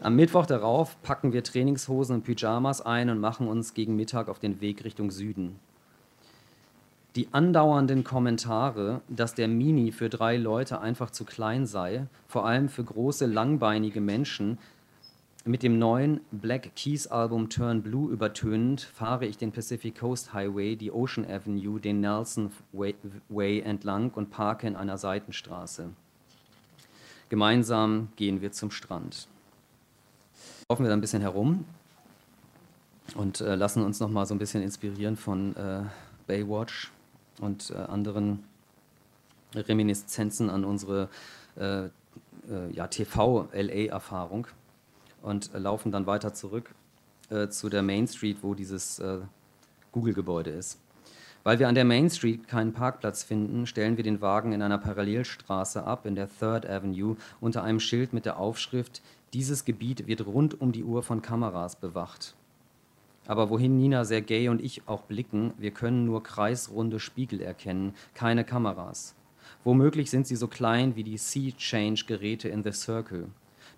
Am 0.05 0.15
Mittwoch 0.15 0.47
darauf 0.47 1.03
packen 1.03 1.33
wir 1.33 1.43
Trainingshosen 1.43 2.15
und 2.15 2.23
Pyjamas 2.23 2.81
ein 2.81 3.11
und 3.11 3.19
machen 3.19 3.49
uns 3.49 3.75
gegen 3.75 3.97
Mittag 3.97 4.29
auf 4.29 4.39
den 4.39 4.61
Weg 4.61 4.85
Richtung 4.85 5.11
Süden 5.11 5.59
die 7.17 7.29
andauernden 7.31 8.03
Kommentare, 8.03 9.01
dass 9.09 9.35
der 9.35 9.47
Mini 9.47 9.93
für 9.93 10.09
drei 10.09 10.37
Leute 10.37 10.81
einfach 10.81 11.11
zu 11.11 11.25
klein 11.25 11.67
sei, 11.67 12.07
vor 12.27 12.45
allem 12.45 12.69
für 12.69 12.83
große, 12.83 13.27
langbeinige 13.27 14.01
Menschen, 14.01 14.59
mit 15.47 15.63
dem 15.63 15.79
neuen 15.79 16.21
Black 16.33 16.75
Keys 16.75 17.07
Album 17.07 17.51
Turn 17.51 17.83
Blue 17.83 18.11
übertönend 18.11 18.81
fahre 18.81 19.27
ich 19.27 19.37
den 19.37 19.53
Pacific 19.53 19.99
Coast 19.99 20.33
Highway, 20.33 20.75
die 20.75 20.91
Ocean 20.91 21.27
Avenue, 21.27 21.79
den 21.79 22.01
Nelson 22.01 22.51
Way 22.73 23.61
entlang 23.61 24.11
und 24.11 24.31
parke 24.31 24.67
in 24.67 24.75
einer 24.75 24.97
Seitenstraße. 24.97 25.91
Gemeinsam 27.29 28.09
gehen 28.17 28.41
wir 28.41 28.53
zum 28.53 28.71
Strand. 28.71 29.29
Laufen 30.69 30.85
wir 30.85 30.89
da 30.89 30.97
ein 30.97 31.03
bisschen 31.03 31.21
herum 31.21 31.67
und 33.17 33.43
äh, 33.43 33.55
lassen 33.55 33.85
uns 33.85 34.01
noch 34.01 34.09
mal 34.09 34.25
so 34.25 34.35
ein 34.35 34.39
bisschen 34.39 34.63
inspirieren 34.63 35.17
von 35.17 35.55
äh, 35.57 35.83
Baywatch 36.27 36.91
und 37.41 37.71
äh, 37.71 37.75
anderen 37.75 38.45
Reminiszenzen 39.55 40.49
an 40.49 40.65
unsere 40.65 41.11
äh, 41.57 41.85
äh, 41.85 41.91
ja, 42.73 42.87
TV-LA-Erfahrung 42.87 44.47
und 45.23 45.55
äh, 45.55 45.59
laufen 45.59 45.93
dann 45.93 46.07
weiter 46.07 46.33
zurück 46.35 46.75
zu 47.49 47.71
der 47.71 47.83
Main 47.83 48.07
Street, 48.07 48.37
wo 48.43 48.53
dieses 48.53 49.03
Google-Gebäude 49.93 50.51
ist. 50.51 50.79
Weil 51.43 51.59
wir 51.59 51.69
an 51.69 51.75
der 51.75 51.87
Main 51.87 52.11
Street 52.11 52.47
keinen 52.47 52.75
Parkplatz 52.75 53.23
finden, 53.23 53.67
stellen 53.67 53.97
wir 53.97 54.05
den 54.05 54.21
Wagen 54.21 54.53
in 54.53 54.61
einer 54.61 54.77
Parallelstraße 54.77 55.85
ab, 55.85 56.05
in 56.05 56.17
der 56.17 56.29
Third 56.29 56.69
Avenue, 56.69 57.17
unter 57.41 57.63
einem 57.63 57.81
Schild 57.81 58.13
mit 58.13 58.27
der 58.27 58.39
Aufschrift: 58.39 59.01
Dieses 59.35 59.65
Gebiet 59.65 60.07
wird 60.07 60.27
rund 60.27 60.61
um 60.61 60.71
die 60.71 60.85
Uhr 60.85 61.03
von 61.03 61.21
Kameras 61.21 61.75
bewacht. 61.75 62.37
Aber 63.27 63.51
wohin 63.51 63.77
Nina, 63.77 64.05
Sergei 64.05 64.49
und 64.49 64.63
ich 64.63 64.87
auch 64.87 65.03
blicken, 65.03 65.53
wir 65.59 65.73
können 65.73 66.05
nur 66.05 66.23
kreisrunde 66.23 67.01
Spiegel 67.01 67.41
erkennen, 67.41 67.95
keine 68.15 68.45
Kameras. 68.45 69.17
Womöglich 69.65 70.09
sind 70.09 70.29
sie 70.29 70.37
so 70.37 70.47
klein 70.47 70.95
wie 70.95 71.03
die 71.03 71.19
Sea-Change-Geräte 71.19 72.49
in 72.49 72.63
The 72.63 72.71
Circle. 72.71 73.27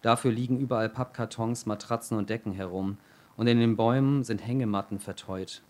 Dafür 0.03 0.31
liegen 0.31 0.59
überall 0.59 0.91
Pappkartons, 0.91 1.65
Matratzen 1.65 2.19
und 2.19 2.29
Decken 2.29 2.53
herum. 2.53 2.99
Und 3.39 3.47
in 3.47 3.59
den 3.59 3.77
Bäumen 3.77 4.25
sind 4.25 4.47
Hängematten 4.47 4.99
verteut. 4.99 5.63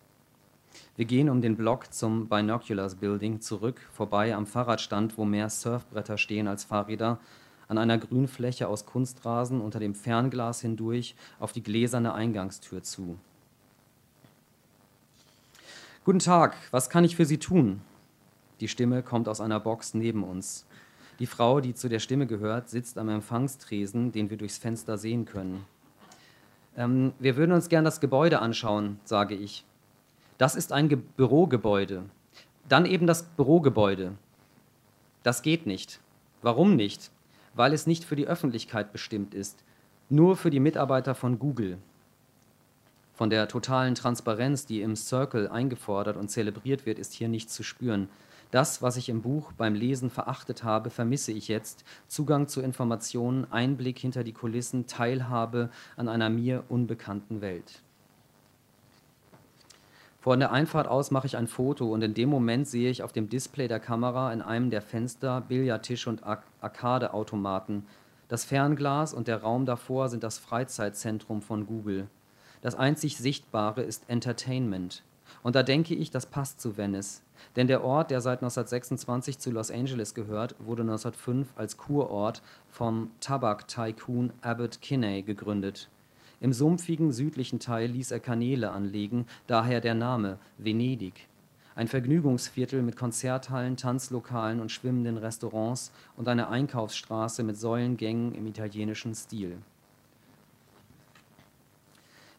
Wir 0.97 1.05
gehen 1.05 1.31
um 1.31 1.41
den 1.41 1.57
Block 1.57 1.93
zum 1.93 2.29
Binoculars 2.29 2.97
Building 2.97 3.41
zurück, 3.41 3.81
vorbei 3.93 4.35
am 4.35 4.47
Fahrradstand, 4.47 5.17
wo 5.17 5.25
mehr 5.25 5.49
Surfbretter 5.49 6.19
stehen 6.19 6.49
als 6.49 6.65
Fahrräder, 6.65 7.21
an 7.69 7.79
einer 7.79 7.99
Grünfläche 7.99 8.69
aus 8.69 8.87
Kunstrasen 8.87 9.61
unter 9.61 9.79
dem 9.81 9.95
Fernglas 9.95 10.61
hindurch 10.61 11.15
auf 11.39 11.53
die 11.53 11.63
gläserne 11.63 12.15
Eingangstür 12.15 12.83
zu. 12.83 13.19
Guten 16.05 16.21
Tag, 16.21 16.57
was 16.71 16.89
kann 16.89 17.05
ich 17.05 17.17
für 17.17 17.25
Sie 17.25 17.39
tun? 17.39 17.81
Die 18.61 18.69
Stimme 18.69 19.03
kommt 19.03 19.29
aus 19.29 19.41
einer 19.41 19.59
Box 19.61 19.95
neben 19.95 20.23
uns. 20.23 20.65
Die 21.19 21.27
Frau, 21.27 21.61
die 21.61 21.75
zu 21.75 21.89
der 21.89 21.99
Stimme 21.99 22.27
gehört, 22.27 22.69
sitzt 22.69 22.99
am 22.99 23.09
Empfangstresen, 23.09 24.13
den 24.13 24.31
wir 24.31 24.37
durchs 24.37 24.59
Fenster 24.59 24.99
sehen 24.99 25.25
können. 25.25 25.65
Ähm, 26.77 27.13
wir 27.19 27.37
würden 27.37 27.53
uns 27.53 27.69
gern 27.69 27.85
das 27.85 28.01
Gebäude 28.01 28.41
anschauen, 28.41 29.01
sage 29.05 29.35
ich. 29.35 29.65
Das 30.39 30.55
ist 30.55 30.73
ein 30.73 30.89
Ge 30.89 30.99
Bürogebäude. 31.17 32.05
Dann 32.69 32.85
eben 32.87 33.07
das 33.07 33.23
Bürogebäude. 33.23 34.13
Das 35.23 35.43
geht 35.43 35.67
nicht. 35.67 36.01
Warum 36.43 36.77
nicht? 36.77 37.11
Weil 37.57 37.73
es 37.73 37.87
nicht 37.87 38.05
für 38.05 38.17
die 38.17 38.29
Öffentlichkeit 38.29 38.93
bestimmt 38.93 39.35
ist, 39.35 39.65
nur 40.09 40.37
für 40.37 40.51
die 40.51 40.61
Mitarbeiter 40.61 41.15
von 41.15 41.39
Google. 41.39 41.79
Von 43.15 43.31
der 43.31 43.49
totalen 43.49 43.95
Transparenz, 43.95 44.67
die 44.67 44.83
im 44.83 44.95
Circle 44.95 45.49
eingefordert 45.49 46.17
und 46.19 46.31
zelebriert 46.31 46.87
wird, 46.87 46.99
ist 46.99 47.15
hier 47.15 47.29
nichts 47.29 47.55
zu 47.55 47.63
spüren. 47.63 48.09
Das, 48.51 48.83
was 48.83 48.97
ich 48.97 49.09
im 49.09 49.23
Buch 49.23 49.53
beim 49.53 49.75
Lesen 49.75 50.11
verachtet 50.11 50.63
habe, 50.63 50.91
vermisse 50.91 51.33
ich 51.33 51.49
jetzt. 51.49 51.85
Zugang 52.07 52.47
zu 52.47 52.61
Informationen, 52.61 53.51
Einblick 53.51 53.99
hinter 53.99 54.23
die 54.23 54.35
Kulissen, 54.35 54.87
Teilhabe 54.87 55.71
an 55.97 56.09
einer 56.09 56.29
mir 56.29 56.65
unbekannten 56.69 57.41
Welt. 57.41 57.83
Von 60.27 60.41
der 60.41 60.51
Einfahrt 60.51 60.89
aus 60.89 61.13
mache 61.13 61.29
ich 61.29 61.37
ein 61.37 61.47
Foto 61.47 61.93
und 61.93 62.03
in 62.03 62.13
dem 62.13 62.29
Moment 62.29 62.67
sehe 62.67 62.91
ich 62.91 63.05
auf 63.05 63.13
dem 63.13 63.29
Display 63.29 63.69
der 63.69 63.79
Kamera 63.79 64.33
in 64.33 64.43
einem 64.43 64.71
der 64.71 64.83
Fenster 64.83 65.41
Billardtisch 65.41 66.09
und 66.09 66.25
Arcade-Automaten. 66.25 67.87
Das 68.27 68.45
Fernglas 68.45 69.15
und 69.15 69.29
der 69.29 69.43
Raum 69.43 69.67
davor 69.67 70.09
sind 70.09 70.25
das 70.25 70.39
Freizeitzentrum 70.39 71.43
von 71.43 71.65
Google. 71.65 72.09
Das 72.61 72.75
einzig 72.75 73.19
Sichtbare 73.19 73.83
ist 73.83 74.03
Entertainment. 74.09 75.05
Und 75.45 75.55
da 75.55 75.63
denke 75.63 75.95
ich, 75.95 76.11
das 76.11 76.27
passt 76.27 76.61
zu 76.61 76.77
Venice. 76.77 77.23
Denn 77.55 77.69
der 77.69 77.85
Ort, 77.85 78.11
der 78.11 78.21
seit 78.21 78.41
1926 78.41 79.39
zu 79.39 79.53
Los 79.53 79.71
Angeles 79.71 80.13
gehört, 80.13 80.57
wurde 80.59 80.83
1905 80.83 81.53
als 81.55 81.77
Kurort 81.77 82.43
vom 82.69 83.13
Tabak-Tycoon 83.21 84.33
Abbott 84.43 84.81
Kinney 84.83 85.23
gegründet. 85.23 85.89
Im 86.41 86.53
sumpfigen 86.53 87.13
südlichen 87.13 87.61
Teil 87.61 87.91
ließ 87.91 88.11
er 88.11 88.21
Kanäle 88.21 88.71
anlegen, 88.71 89.27
daher 89.47 89.81
der 89.81 89.95
Name 89.95 90.39
Venedig. 90.59 91.29
Ein 91.75 91.89
Vergnügungsviertel 91.89 92.83
mit 92.83 92.97
Konzerthallen, 92.97 93.77
Tanzlokalen 93.77 94.61
und 94.61 94.73
schwimmenden 94.73 95.17
Restaurants 95.17 95.93
und 96.17 96.29
eine 96.29 96.49
Einkaufsstraße 96.49 97.43
mit 97.43 97.57
Säulengängen 97.57 98.35
im 98.35 98.47
italienischen 98.47 99.15
Stil. 99.15 99.59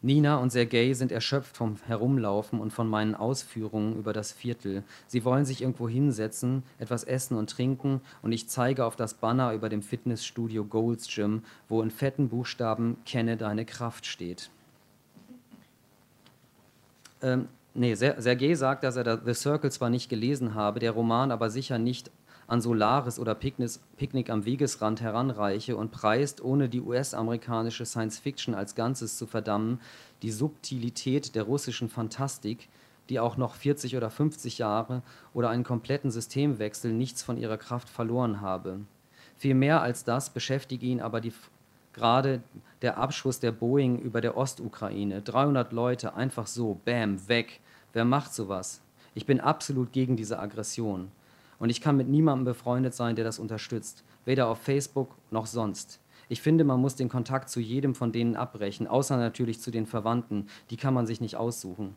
Nina 0.02 0.38
und 0.38 0.52
Sergei 0.52 0.94
sind 0.94 1.12
erschöpft 1.12 1.58
vom 1.58 1.78
Herumlaufen 1.88 2.60
und 2.60 2.72
von 2.72 2.88
meinen 2.88 3.16
Ausführungen 3.16 3.98
über 3.98 4.14
das 4.14 4.32
Viertel. 4.32 4.84
Sie 5.08 5.26
wollen 5.26 5.46
sich 5.46 5.62
irgendwo 5.62 5.90
hinsetzen, 5.90 6.64
etwas 6.78 7.04
essen 7.04 7.36
und 7.36 7.50
trinken 7.50 8.02
und 8.22 8.32
ich 8.32 8.48
zeige 8.48 8.86
auf 8.86 8.96
das 8.96 9.16
Banner 9.16 9.54
über 9.54 9.70
dem 9.70 9.82
Fitnessstudio 9.82 10.66
Gold's 10.66 11.08
Gym, 11.14 11.44
wo 11.68 11.82
in 11.82 11.90
fetten 11.90 12.30
Buchstaben 12.30 12.98
Kenne 13.06 13.38
deine 13.38 13.66
Kraft 13.66 14.06
steht. 14.06 14.50
Ähm, 17.22 17.48
nee, 17.74 17.96
Sergei 17.96 18.54
sagt, 18.54 18.84
dass 18.84 18.96
er 18.96 19.22
The 19.26 19.34
Circle 19.34 19.72
zwar 19.72 19.90
nicht 19.90 20.10
gelesen 20.10 20.54
habe, 20.54 20.80
der 20.80 20.92
Roman 20.92 21.32
aber 21.32 21.50
sicher 21.50 21.80
nicht 21.80 22.12
an 22.48 22.62
Solaris 22.62 23.20
oder 23.20 23.36
Picknick 23.36 24.30
am 24.30 24.46
Wegesrand 24.46 25.02
heranreiche 25.02 25.76
und 25.76 25.92
preist, 25.92 26.42
ohne 26.42 26.70
die 26.70 26.82
US-amerikanische 26.82 27.86
Science-Fiction 27.86 28.56
als 28.56 28.74
Ganzes 28.74 29.18
zu 29.18 29.28
verdammen, 29.28 29.82
die 30.22 30.32
Subtilität 30.32 31.36
der 31.36 31.44
russischen 31.44 31.90
Phantastik, 31.90 32.70
die 33.10 33.20
auch 33.20 33.38
noch 33.38 33.56
40 33.56 33.98
oder 33.98 34.10
50 34.10 34.58
Jahre 34.58 35.04
oder 35.34 35.50
einen 35.50 35.64
kompletten 35.64 36.10
Systemwechsel 36.10 36.94
nichts 36.94 37.22
von 37.22 37.38
ihrer 37.38 37.58
Kraft 37.58 37.90
verloren 37.90 38.42
habe. 38.42 38.80
Viel 39.36 39.54
mehr 39.54 39.82
als 39.82 40.04
das 40.04 40.30
beschäftige 40.30 40.86
ihn 40.86 41.02
aber 41.02 41.22
die, 41.22 41.34
gerade 41.94 42.42
der 42.82 42.98
Abschuss 42.98 43.40
der 43.40 43.52
Boeing 43.52 44.00
über 44.00 44.22
der 44.22 44.38
Ostukraine. 44.38 45.22
300 45.22 45.74
Leute 45.74 46.16
einfach 46.16 46.48
so, 46.48 46.80
bam, 46.86 47.28
weg. 47.28 47.60
Wer 47.94 48.06
macht 48.06 48.34
sowas? 48.34 48.82
Ich 49.14 49.26
bin 49.26 49.40
absolut 49.40 49.92
gegen 49.92 50.16
diese 50.16 50.40
Aggression. 50.40 51.12
Und 51.60 51.70
ich 51.70 51.82
kann 51.82 51.98
mit 51.98 52.08
niemandem 52.08 52.46
befreundet 52.46 52.94
sein, 52.94 53.16
der 53.16 53.26
das 53.26 53.40
unterstützt, 53.40 54.04
weder 54.26 54.48
auf 54.48 54.60
Facebook 54.60 55.16
noch 55.32 55.46
sonst. 55.46 56.00
Ich 56.30 56.42
finde, 56.42 56.64
man 56.64 56.82
muss 56.82 56.96
den 56.96 57.10
Kontakt 57.10 57.50
zu 57.50 57.60
jedem 57.60 57.96
von 57.96 58.12
denen 58.12 58.36
abbrechen, 58.36 58.88
außer 58.88 59.18
natürlich 59.18 59.62
zu 59.62 59.72
den 59.72 59.86
Verwandten, 59.86 60.48
die 60.70 60.78
kann 60.78 60.94
man 60.94 61.08
sich 61.08 61.22
nicht 61.22 61.38
aussuchen. 61.38 61.96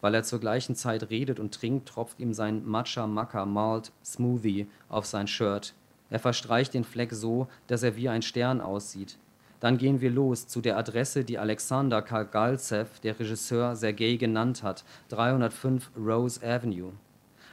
Weil 0.00 0.14
er 0.14 0.22
zur 0.22 0.38
gleichen 0.38 0.76
Zeit 0.76 1.10
redet 1.10 1.40
und 1.40 1.52
trinkt, 1.54 1.88
tropft 1.88 2.20
ihm 2.20 2.32
sein 2.32 2.64
Matcha 2.64 3.06
Maca 3.06 3.44
Malt 3.44 3.90
Smoothie 4.04 4.68
auf 4.88 5.06
sein 5.06 5.26
Shirt. 5.26 5.74
Er 6.08 6.20
verstreicht 6.20 6.72
den 6.72 6.84
Fleck 6.84 7.12
so, 7.12 7.48
dass 7.66 7.82
er 7.82 7.96
wie 7.96 8.08
ein 8.08 8.22
Stern 8.22 8.60
aussieht. 8.60 9.18
Dann 9.60 9.76
gehen 9.76 10.00
wir 10.00 10.10
los 10.10 10.46
zu 10.46 10.60
der 10.60 10.78
Adresse, 10.78 11.24
die 11.24 11.36
Alexander 11.36 12.00
Kagalzev, 12.00 13.00
der 13.00 13.18
Regisseur, 13.18 13.74
Sergei 13.74 14.14
genannt 14.14 14.62
hat, 14.62 14.84
305 15.08 15.90
Rose 15.98 16.40
Avenue. 16.46 16.92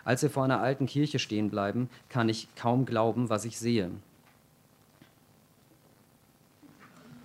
Als 0.05 0.21
wir 0.21 0.29
vor 0.29 0.45
einer 0.45 0.61
alten 0.61 0.85
Kirche 0.85 1.19
stehen 1.19 1.49
bleiben, 1.49 1.89
kann 2.07 2.29
ich 2.29 2.47
kaum 2.55 2.85
glauben, 2.85 3.29
was 3.29 3.43
ich 3.43 3.57
sehe. 3.57 3.91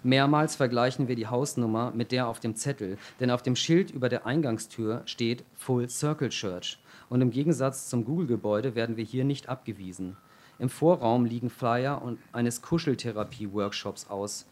Mehrmals 0.03 0.57
vergleichen 0.57 1.09
wir 1.09 1.15
die 1.15 1.27
Hausnummer 1.27 1.93
mit 1.95 2.11
der 2.11 2.27
auf 2.27 2.41
dem 2.41 2.57
Zettel, 2.57 2.97
denn 3.21 3.31
auf 3.31 3.43
dem 3.43 3.55
Schild 3.55 3.91
über 3.91 4.09
der 4.09 4.25
Eingangstür 4.25 5.03
steht 5.05 5.45
Full 5.57 5.91
Circle 5.91 6.31
Church. 6.31 6.79
Und 7.11 7.21
im 7.21 7.31
Gegensatz 7.31 7.91
zum 7.91 8.07
Google-Gebäude 8.07 8.75
werden 8.75 8.97
wir 8.97 9.05
hier 9.05 9.25
nicht 9.25 9.51
abgewiesen. 9.51 10.17
Im 10.59 10.71
Vorraum 10.71 11.27
liegen 11.27 11.51
Flyer 11.51 12.01
und 12.01 12.19
eines 12.33 12.63
Kuscheltherapie-Workshops 12.63 14.09
aus. 14.09 14.47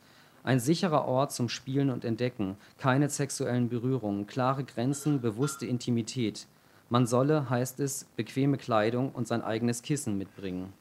Ein 0.44 0.60
sicherer 0.60 1.06
Ort 1.06 1.32
zum 1.32 1.48
Spielen 1.48 1.88
und 1.88 2.04
Entdecken, 2.04 2.56
keine 2.76 3.08
sexuellen 3.08 3.70
Berührungen, 3.70 4.26
klare 4.26 4.64
Grenzen, 4.64 5.22
bewusste 5.22 5.64
Intimität. 5.64 6.46
Man 6.90 7.06
solle, 7.06 7.50
heißt 7.50 7.80
es, 7.80 8.06
bequeme 8.16 8.56
Kleidung 8.56 9.10
und 9.10 9.28
sein 9.28 9.42
eigenes 9.42 9.82
Kissen 9.82 10.16
mitbringen. 10.16 10.72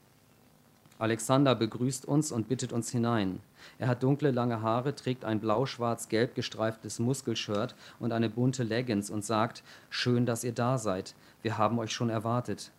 Alexander 1.00 1.54
begrüßt 1.54 2.06
uns 2.06 2.32
und 2.32 2.48
bittet 2.48 2.74
uns 2.74 2.90
hinein. 2.90 3.40
Er 3.78 3.88
hat 3.88 4.02
dunkle, 4.02 4.32
lange 4.32 4.62
Haare, 4.62 4.96
trägt 4.96 5.26
ein 5.26 5.40
blau-schwarz-gelb 5.40 6.34
gestreiftes 6.34 7.00
Muskelshirt 7.00 7.76
und 8.00 8.12
eine 8.12 8.30
bunte 8.30 8.64
Leggings 8.64 9.10
und 9.10 9.24
sagt, 9.24 9.64
schön, 9.90 10.26
dass 10.26 10.44
ihr 10.44 10.54
da 10.54 10.78
seid. 10.78 11.14
Wir 11.44 11.58
haben 11.58 11.78
euch 11.78 11.92
schon 11.92 12.10
erwartet. 12.10 12.72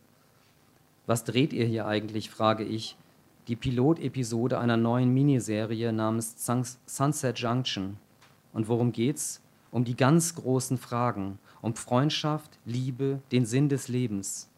Was 1.07 1.25
dreht 1.25 1.53
ihr 1.53 1.67
hier 1.67 1.87
eigentlich, 1.87 2.31
frage 2.31 2.65
ich. 2.65 2.97
Die 3.47 3.57
Pilotepisode 3.57 4.59
einer 4.59 4.77
neuen 4.77 5.15
Miniserie 5.15 5.93
namens 5.93 6.35
Sunset 6.87 7.39
Junction. 7.39 7.99
Und 8.53 8.69
worum 8.69 8.93
geht's? 8.93 9.41
Um 9.71 9.85
die 9.85 9.97
ganz 9.97 10.35
großen 10.35 10.79
Fragen 10.79 11.39
um 11.61 11.75
Freundschaft, 11.75 12.59
Liebe, 12.65 13.21
den 13.33 13.45
Sinn 13.45 13.69
des 13.69 13.89
Lebens. 13.89 14.49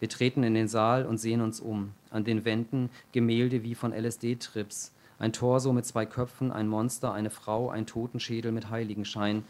Wir 0.00 0.08
treten 0.08 0.42
in 0.42 0.54
den 0.54 0.68
Saal 0.68 1.06
und 1.06 1.18
sehen 1.18 1.40
uns 1.40 1.60
um. 1.60 1.92
An 2.10 2.24
den 2.24 2.44
Wänden 2.44 2.90
Gemälde 3.12 3.62
wie 3.62 3.74
von 3.74 3.92
LSD-Trips, 3.92 4.92
Ein 5.18 5.32
Torso 5.32 5.72
mit 5.72 5.86
zwei 5.86 6.04
Köpfen, 6.04 6.50
ein 6.50 6.66
Monster, 6.66 7.12
eine 7.12 7.30
Frau, 7.30 7.70
ein 7.70 7.86
Totenschädel 7.86 8.50
mit 8.50 8.70
Heiligenschein, 8.70 9.44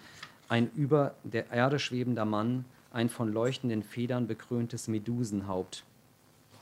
ein 0.50 0.70
über 0.74 1.14
der 1.24 1.50
Erde 1.50 1.78
schwebender 1.78 2.26
Mann, 2.26 2.66
ein 2.92 3.08
von 3.08 3.32
leuchtenden 3.32 3.82
Federn 3.82 4.26
bekröntes 4.26 4.86
Medusenhaupt. 4.86 5.84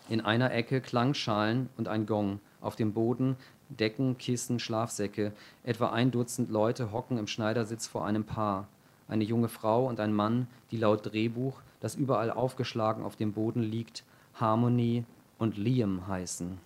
In 0.09 0.21
einer 0.21 0.53
Ecke 0.53 0.81
Klangschalen 0.81 1.69
und 1.77 1.89
ein 1.89 2.07
Gong, 2.07 2.39
auf 2.61 2.77
dem 2.77 2.93
Boden 2.93 3.37
Decken, 3.71 4.19
Kissen, 4.19 4.59
Schlafsäcke. 4.59 5.33
Etwa 5.65 5.91
ein 5.91 6.11
Dutzend 6.11 6.51
Leute 6.51 6.93
hocken 6.93 7.19
im 7.19 7.27
Schneidersitz 7.27 7.87
vor 7.87 8.05
einem 8.05 8.25
Paar. 8.25 8.69
Eine 9.09 9.25
junge 9.25 9.49
Frau 9.49 9.87
und 9.87 10.01
ein 10.01 10.13
Mann, 10.13 10.47
die 10.71 10.77
laut 10.77 11.07
Drehbuch, 11.07 11.61
das 11.81 11.95
überall 11.95 12.31
aufgeschlagen 12.31 13.05
auf 13.05 13.17
dem 13.17 13.33
Boden 13.33 13.63
liegt, 13.63 14.05
Harmony 14.35 15.05
und 15.39 15.57
Liam 15.57 16.07
heißen. 16.07 16.59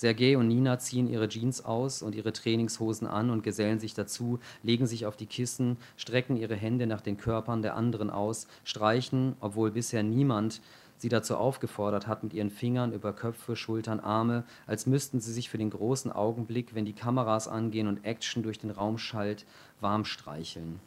Sergei 0.00 0.38
und 0.38 0.48
Nina 0.48 0.78
ziehen 0.78 1.10
ihre 1.10 1.28
Jeans 1.28 1.62
aus 1.62 2.00
und 2.00 2.14
ihre 2.14 2.32
Trainingshosen 2.32 3.06
an 3.06 3.28
und 3.28 3.42
gesellen 3.42 3.80
sich 3.80 3.92
dazu, 3.92 4.38
legen 4.62 4.86
sich 4.86 5.04
auf 5.04 5.14
die 5.14 5.26
Kissen, 5.26 5.76
strecken 5.98 6.38
ihre 6.38 6.56
Hände 6.56 6.86
nach 6.86 7.02
den 7.02 7.18
Körpern 7.18 7.60
der 7.60 7.76
anderen 7.76 8.08
aus, 8.08 8.46
streichen, 8.64 9.36
obwohl 9.40 9.70
bisher 9.70 10.02
niemand 10.02 10.62
sie 11.00 11.08
dazu 11.08 11.36
aufgefordert 11.36 12.06
hat, 12.06 12.22
mit 12.22 12.34
ihren 12.34 12.50
Fingern 12.50 12.92
über 12.92 13.12
Köpfe, 13.12 13.56
Schultern, 13.56 14.00
Arme, 14.00 14.44
als 14.66 14.86
müssten 14.86 15.20
sie 15.20 15.32
sich 15.32 15.48
für 15.48 15.58
den 15.58 15.70
großen 15.70 16.12
Augenblick, 16.12 16.74
wenn 16.74 16.84
die 16.84 16.92
Kameras 16.92 17.48
angehen 17.48 17.86
und 17.86 18.04
Action 18.04 18.42
durch 18.42 18.58
den 18.58 18.70
Raum 18.70 18.98
schallt, 18.98 19.46
warm 19.80 20.04
streicheln. 20.04 20.80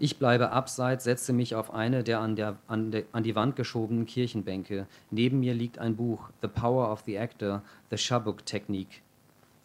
Ich 0.00 0.18
bleibe 0.18 0.52
abseits, 0.52 1.02
setze 1.04 1.32
mich 1.32 1.56
auf 1.56 1.74
eine 1.74 2.04
der 2.04 2.20
an, 2.20 2.36
der, 2.36 2.56
an, 2.68 2.92
der 2.92 3.02
an 3.10 3.24
die 3.24 3.34
Wand 3.34 3.56
geschobenen 3.56 4.06
Kirchenbänke. 4.06 4.86
Neben 5.10 5.40
mir 5.40 5.54
liegt 5.54 5.80
ein 5.80 5.96
Buch, 5.96 6.30
The 6.40 6.46
Power 6.46 6.92
of 6.92 7.02
the 7.04 7.18
Actor, 7.18 7.62
The 7.90 7.98
Shabuk-Technik. 7.98 9.02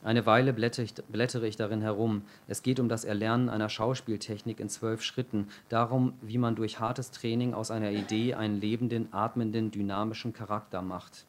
Eine 0.03 0.25
Weile 0.25 0.51
blättere 0.51 1.47
ich 1.47 1.55
darin 1.55 1.81
herum. 1.81 2.23
Es 2.47 2.61
geht 2.61 2.81
um 2.81 2.89
das 2.89 3.05
Erlernen 3.05 3.47
einer 3.47 3.69
Schauspieltechnik 3.69 4.59
in 4.59 4.67
zwölf 4.67 5.01
Schritten, 5.01 5.47
darum, 5.69 6.13
wie 6.21 6.37
man 6.37 6.55
durch 6.55 6.81
hartes 6.81 7.11
Training 7.11 7.53
aus 7.53 7.71
einer 7.71 7.91
Idee 7.91 8.33
einen 8.33 8.59
lebenden, 8.59 9.13
atmenden, 9.13 9.71
dynamischen 9.71 10.33
Charakter 10.33 10.81
macht. 10.81 11.25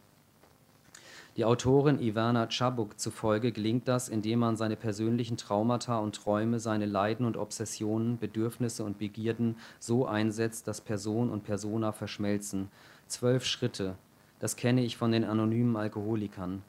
Die 1.37 1.44
Autorin 1.44 2.00
Ivana 2.00 2.48
Chabuk 2.48 2.98
zufolge 2.98 3.52
gelingt 3.52 3.87
das, 3.87 4.08
indem 4.08 4.40
man 4.40 4.56
seine 4.56 4.76
persönlichen 4.76 5.37
Traumata 5.37 5.98
und 5.98 6.16
Träume, 6.16 6.58
seine 6.58 6.87
Leiden 6.87 7.26
und 7.26 7.37
Obsessionen, 7.37 8.18
Bedürfnisse 8.18 8.84
und 8.84 8.98
Begierden 8.98 9.56
so 9.78 10.06
einsetzt, 10.06 10.66
dass 10.66 10.80
Person 10.80 11.30
und 11.30 11.44
Persona 11.44 11.92
verschmelzen. 11.92 12.70
Zwölf 13.06 13.44
Schritte, 13.44 13.96
das 14.40 14.56
kenne 14.56 14.84
ich 14.84 14.96
von 14.96 15.12
den 15.12 15.24
anonymen 15.24 15.76
Alkoholikern. 15.76 16.62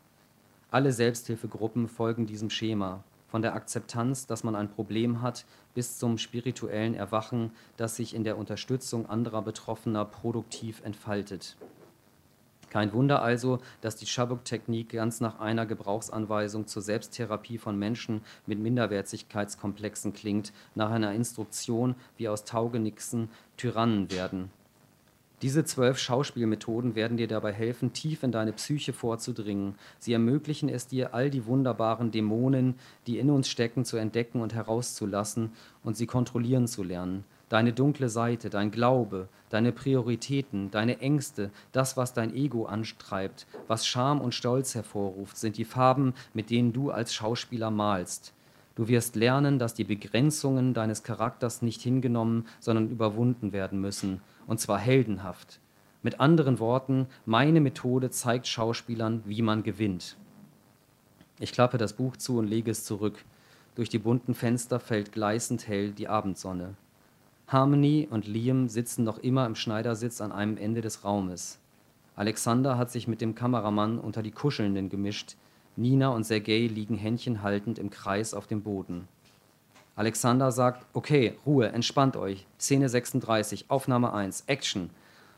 Alle 0.75 0.91
Selbsthilfegruppen 0.91 1.87
folgen 1.87 2.25
diesem 2.25 2.49
Schema, 2.49 3.01
von 3.29 3.41
der 3.41 3.55
Akzeptanz, 3.55 4.27
dass 4.27 4.43
man 4.43 4.57
ein 4.57 4.67
Problem 4.67 5.21
hat, 5.21 5.45
bis 5.73 5.97
zum 5.97 6.17
spirituellen 6.17 6.95
Erwachen, 6.95 7.51
das 7.77 7.95
sich 7.95 8.13
in 8.13 8.25
der 8.25 8.37
Unterstützung 8.37 9.05
anderer 9.05 9.41
Betroffener 9.41 10.03
produktiv 10.03 10.81
entfaltet. 10.83 11.55
Kein 12.71 12.91
Wunder 12.91 13.21
also, 13.21 13.59
dass 13.79 13.95
die 13.95 14.05
Chabuk-Technik 14.05 14.89
ganz 14.89 15.21
nach 15.21 15.39
einer 15.39 15.65
Gebrauchsanweisung 15.65 16.67
zur 16.67 16.81
Selbsttherapie 16.81 17.57
von 17.57 17.79
Menschen 17.79 18.19
mit 18.45 18.59
Minderwertigkeitskomplexen 18.59 20.11
klingt, 20.11 20.51
nach 20.75 20.91
einer 20.91 21.13
Instruktion, 21.13 21.95
wie 22.17 22.27
aus 22.27 22.43
Taugenixen 22.43 23.29
Tyrannen 23.55 24.11
werden. 24.11 24.51
Diese 25.41 25.65
zwölf 25.65 25.99
Schauspielmethoden 25.99 26.95
werden 26.95 27.17
dir 27.17 27.27
dabei 27.27 27.51
helfen, 27.51 27.93
tief 27.93 28.23
in 28.23 28.31
deine 28.31 28.53
Psyche 28.53 28.93
vorzudringen. 28.93 29.75
Sie 29.99 30.13
ermöglichen 30.13 30.69
es 30.69 30.87
dir, 30.87 31.13
all 31.13 31.29
die 31.29 31.45
wunderbaren 31.45 32.11
Dämonen, 32.11 32.75
die 33.05 33.19
in 33.19 33.29
uns 33.29 33.49
stecken, 33.49 33.85
zu 33.85 33.97
entdecken 33.97 34.41
und 34.41 34.53
herauszulassen 34.53 35.51
und 35.83 35.97
sie 35.97 36.07
kontrollieren 36.07 36.67
zu 36.67 36.83
lernen 36.83 37.25
deine 37.49 37.73
dunkle 37.73 38.09
Seite, 38.09 38.49
dein 38.49 38.71
Glaube, 38.71 39.29
deine 39.49 39.71
Prioritäten, 39.71 40.71
deine 40.71 40.99
Ängste, 40.99 41.51
das, 41.71 41.97
was 41.97 42.13
dein 42.13 42.35
Ego 42.35 42.65
antreibt, 42.65 43.47
was 43.67 43.87
Scham 43.87 44.21
und 44.21 44.33
Stolz 44.33 44.75
hervorruft, 44.75 45.37
sind 45.37 45.57
die 45.57 45.65
Farben, 45.65 46.13
mit 46.33 46.49
denen 46.49 46.73
du 46.73 46.91
als 46.91 47.13
Schauspieler 47.13 47.71
malst. 47.71 48.33
Du 48.75 48.87
wirst 48.89 49.15
lernen, 49.15 49.57
dass 49.57 49.73
die 49.73 49.85
Begrenzungen 49.85 50.73
deines 50.73 51.03
Charakters 51.03 51.61
nicht 51.61 51.81
hingenommen, 51.81 52.45
sondern 52.59 52.89
überwunden 52.89 53.53
werden 53.53 53.79
müssen, 53.79 54.21
und 54.47 54.59
zwar 54.59 54.79
heldenhaft. 54.79 55.59
Mit 56.03 56.19
anderen 56.19 56.59
Worten, 56.59 57.07
meine 57.25 57.61
Methode 57.61 58.11
zeigt 58.11 58.47
Schauspielern, 58.47 59.23
wie 59.25 59.41
man 59.41 59.63
gewinnt. 59.63 60.17
Ich 61.39 61.51
klappe 61.51 61.77
das 61.77 61.93
Buch 61.93 62.17
zu 62.17 62.37
und 62.37 62.47
lege 62.47 62.71
es 62.71 62.83
zurück. 62.83 63.23
Durch 63.75 63.89
die 63.89 63.99
bunten 63.99 64.35
Fenster 64.35 64.79
fällt 64.79 65.11
gleißend 65.11 65.67
hell 65.67 65.91
die 65.91 66.07
Abendsonne. 66.07 66.75
Harmony 67.47 68.07
und 68.09 68.27
Liam 68.27 68.67
sitzen 68.69 69.03
noch 69.03 69.19
immer 69.19 69.45
im 69.45 69.55
Schneidersitz 69.55 70.21
an 70.21 70.31
einem 70.31 70.57
Ende 70.57 70.81
des 70.81 71.03
Raumes. 71.03 71.59
Alexander 72.15 72.77
hat 72.77 72.91
sich 72.91 73.07
mit 73.07 73.21
dem 73.21 73.35
Kameramann 73.35 73.99
unter 73.99 74.23
die 74.23 74.31
Kuschelnden 74.31 74.89
gemischt. 74.89 75.35
Nina 75.77 76.09
und 76.09 76.23
Sergei 76.23 76.67
liegen 76.67 76.95
händchenhaltend 76.97 77.79
im 77.79 77.89
Kreis 77.89 78.33
auf 78.33 78.47
dem 78.47 78.61
Boden. 78.61 79.07
Alexander 79.97 80.51
sagt: 80.51 80.85
Okay, 80.93 81.37
Ruhe, 81.45 81.67
entspannt 81.67 82.15
euch. 82.15 82.45
Szene 82.59 82.87
36, 82.87 83.65
Aufnahme 83.69 84.13
1, 84.13 84.45
Action. 84.47 84.89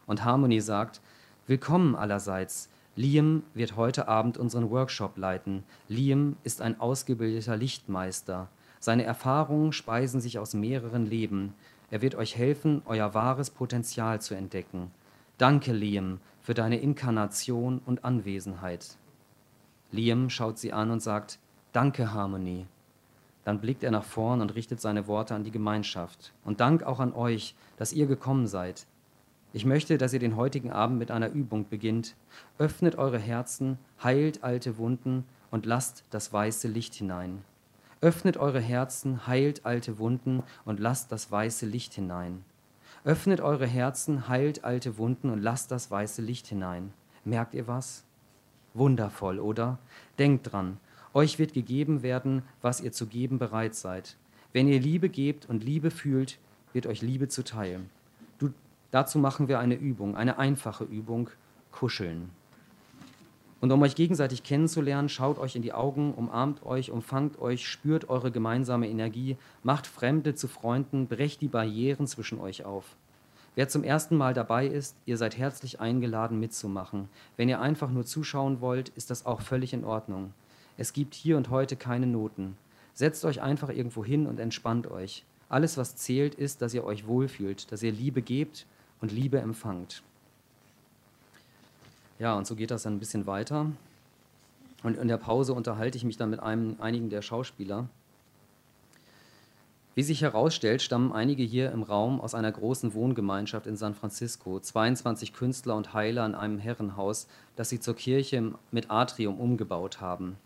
Und 0.06 0.24
Harmony 0.24 0.62
sagt: 0.62 1.02
Willkommen 1.48 1.96
allerseits. 1.96 2.70
Liam 2.96 3.44
wird 3.54 3.76
heute 3.76 4.08
Abend 4.08 4.38
unseren 4.38 4.70
Workshop 4.70 5.18
leiten. 5.18 5.64
Liam 5.88 6.38
ist 6.44 6.62
ein 6.62 6.80
ausgebildeter 6.80 7.56
Lichtmeister. 7.56 8.50
Seine 8.80 9.04
Erfahrungen 9.04 9.72
speisen 9.72 10.22
sich 10.22 10.40
aus 10.40 10.54
mehreren 10.54 11.06
Leben. 11.06 11.54
Er 11.90 12.02
wird 12.02 12.16
euch 12.16 12.36
helfen, 12.36 12.82
euer 12.86 13.14
wahres 13.14 13.50
Potenzial 13.50 14.22
zu 14.22 14.36
entdecken. 14.36 14.92
Danke, 15.38 15.74
Liam, 15.74 16.20
für 16.42 16.54
deine 16.54 16.80
Inkarnation 16.80 17.82
und 17.86 18.04
Anwesenheit. 18.04 18.98
Liam 19.92 20.30
schaut 20.30 20.58
sie 20.58 20.74
an 20.74 20.92
und 20.92 21.02
sagt, 21.02 21.40
Danke, 21.74 22.14
Harmony. 22.14 22.66
Dann 23.44 23.62
blickt 23.62 23.84
er 23.84 23.92
nach 23.92 24.04
vorn 24.04 24.42
und 24.42 24.56
richtet 24.56 24.82
seine 24.82 25.08
Worte 25.08 25.34
an 25.34 25.44
die 25.44 25.52
Gemeinschaft. 25.52 26.34
Und 26.44 26.60
Dank 26.60 26.84
auch 26.84 27.00
an 27.00 27.14
euch, 27.14 27.56
dass 27.78 27.94
ihr 27.94 28.06
gekommen 28.06 28.48
seid. 28.48 28.86
Ich 29.54 29.64
möchte, 29.64 29.98
dass 29.98 30.14
ihr 30.14 30.20
den 30.20 30.36
heutigen 30.36 30.72
Abend 30.72 31.00
mit 31.00 31.12
einer 31.12 31.30
Übung 31.30 31.70
beginnt. 31.70 32.16
Öffnet 32.58 32.98
eure 32.98 33.20
Herzen, 33.20 33.78
heilt 34.04 34.44
alte 34.44 34.78
Wunden 34.78 35.24
und 35.50 35.66
lasst 35.66 36.04
das 36.10 36.34
weiße 36.34 36.68
Licht 36.68 36.96
hinein. 36.96 37.44
Öffnet 38.02 38.38
eure 38.38 38.60
Herzen, 38.60 39.26
heilt 39.26 39.66
alte 39.66 39.98
Wunden 39.98 40.44
und 40.66 40.80
lasst 40.80 41.12
das 41.12 41.32
weiße 41.32 41.66
Licht 41.66 41.94
hinein. 41.94 42.44
Öffnet 43.04 43.40
eure 43.40 43.66
Herzen, 43.66 44.28
heilt 44.28 44.64
alte 44.64 44.98
Wunden 44.98 45.30
und 45.30 45.42
lasst 45.42 45.72
das 45.72 45.90
weiße 45.90 46.22
Licht 46.22 46.48
hinein. 46.48 46.92
Merkt 47.24 47.54
ihr 47.54 47.68
was? 47.68 48.04
Wundervoll, 48.78 49.40
oder? 49.40 49.78
Denkt 50.20 50.52
dran, 50.52 50.78
euch 51.14 51.40
wird 51.40 51.54
gegeben 51.54 52.04
werden, 52.04 52.44
was 52.62 52.82
ihr 52.82 52.92
zu 52.92 53.08
geben 53.08 53.40
bereit 53.40 53.76
seid. 53.76 54.16
Wenn 54.54 54.68
ihr 54.68 54.80
Liebe 54.80 55.10
gebt 55.10 55.50
und 55.50 55.64
Liebe 55.64 55.92
fühlt, 55.92 56.40
wird 56.74 56.88
euch 56.88 57.02
Liebe 57.02 57.28
zuteil. 57.28 57.82
Du, 58.40 58.52
dazu 58.92 59.20
machen 59.20 59.48
wir 59.48 59.60
eine 59.60 59.76
Übung, 59.76 60.16
eine 60.16 60.38
einfache 60.38 60.84
Übung, 60.84 61.30
kuscheln. 61.72 62.30
Und 63.60 63.72
um 63.72 63.82
euch 63.82 63.96
gegenseitig 63.96 64.44
kennenzulernen, 64.44 65.10
schaut 65.10 65.40
euch 65.40 65.56
in 65.56 65.64
die 65.64 65.74
Augen, 65.74 66.14
umarmt 66.14 66.64
euch, 66.64 66.92
umfangt 66.92 67.40
euch, 67.40 67.68
spürt 67.68 68.10
eure 68.10 68.32
gemeinsame 68.32 68.88
Energie, 68.88 69.38
macht 69.64 69.88
Fremde 69.88 70.36
zu 70.36 70.48
Freunden, 70.48 71.08
brecht 71.08 71.42
die 71.42 71.48
Barrieren 71.48 72.06
zwischen 72.06 72.40
euch 72.40 72.66
auf. 72.66 72.96
Wer 73.58 73.68
zum 73.68 73.84
ersten 73.84 74.16
Mal 74.16 74.36
dabei 74.36 74.68
ist, 74.68 74.96
ihr 75.08 75.18
seid 75.18 75.36
herzlich 75.36 75.80
eingeladen 75.80 76.40
mitzumachen. 76.40 77.10
Wenn 77.38 77.50
ihr 77.50 77.60
einfach 77.60 77.90
nur 77.90 78.06
zuschauen 78.06 78.62
wollt, 78.62 78.90
ist 78.90 79.10
das 79.10 79.26
auch 79.26 79.42
völlig 79.42 79.74
in 79.74 79.84
Ordnung. 79.84 80.32
Es 80.78 80.94
gibt 80.94 81.16
hier 81.16 81.38
und 81.38 81.50
heute 81.50 81.76
keine 81.76 82.06
Noten. 82.06 82.56
Setzt 82.94 83.26
euch 83.26 83.42
einfach 83.42 83.70
irgendwo 83.70 84.06
hin 84.06 84.28
und 84.28 84.40
entspannt 84.40 84.86
euch. 84.92 85.26
Alles, 85.50 85.76
was 85.76 85.96
zählt, 85.96 86.36
ist, 86.36 86.62
dass 86.62 86.76
ihr 86.76 86.84
euch 86.84 87.08
wohlfühlt, 87.08 87.72
dass 87.72 87.82
ihr 87.82 87.92
Liebe 87.92 88.22
gebt 88.22 88.68
und 89.02 89.12
Liebe 89.12 89.40
empfangt. 89.40 90.04
Ja, 92.20 92.36
und 92.36 92.46
so 92.46 92.56
geht 92.56 92.70
das 92.70 92.84
dann 92.84 92.98
ein 92.98 93.00
bisschen 93.00 93.26
weiter. 93.26 93.72
Und 94.84 95.00
in 95.00 95.08
der 95.08 95.18
Pause 95.18 95.54
unterhalte 95.56 95.98
ich 95.98 96.04
mich 96.04 96.18
dann 96.18 96.30
mit 96.30 96.42
einem, 96.42 96.76
einigen 96.80 97.10
der 97.10 97.24
Schauspieler. 97.24 97.90
Wie 99.98 100.04
sich 100.04 100.22
herausstellt, 100.22 100.84
stammen 100.84 101.12
einige 101.12 101.42
hier 101.42 101.72
im 101.72 101.82
Raum 101.82 102.22
aus 102.22 102.36
einer 102.36 102.52
großen 102.52 102.94
Wohngemeinschaft 102.94 103.66
in 103.66 103.76
San 103.76 103.96
Francisco. 103.96 104.60
22 104.60 105.34
Künstler 105.34 105.76
und 105.76 105.96
Heiler 105.96 106.24
in 106.24 106.36
einem 106.36 106.60
Herrenhaus, 106.60 107.28
das 107.56 107.70
sie 107.70 107.80
zur 107.80 107.96
Kirche 107.96 108.52
mit 108.70 108.92
Atrium 108.92 109.40
umgebaut 109.40 110.00
haben. 110.00 110.38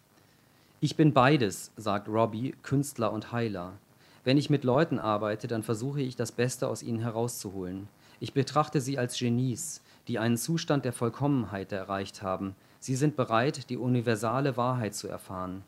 Ich 0.79 0.95
bin 0.95 1.11
beides, 1.11 1.73
sagt 1.75 2.07
Robbie, 2.07 2.55
Künstler 2.63 3.11
und 3.11 3.33
Heiler. 3.33 3.73
Wenn 4.23 4.37
ich 4.37 4.49
mit 4.49 4.63
Leuten 4.63 4.99
arbeite, 4.99 5.49
dann 5.49 5.63
versuche 5.63 5.99
ich 5.99 6.15
das 6.15 6.31
Beste 6.31 6.69
aus 6.69 6.81
ihnen 6.81 6.99
herauszuholen. 6.99 7.89
Ich 8.21 8.31
betrachte 8.31 8.79
sie 8.79 8.97
als 8.97 9.19
Genies, 9.19 9.81
die 10.07 10.17
einen 10.17 10.37
Zustand 10.37 10.85
der 10.85 10.93
Vollkommenheit 10.93 11.73
erreicht 11.73 12.21
haben. 12.21 12.55
Sie 12.79 12.95
sind 12.95 13.17
bereit, 13.17 13.69
die 13.69 13.75
universale 13.75 14.55
Wahrheit 14.55 14.95
zu 14.95 15.09
erfahren. 15.09 15.65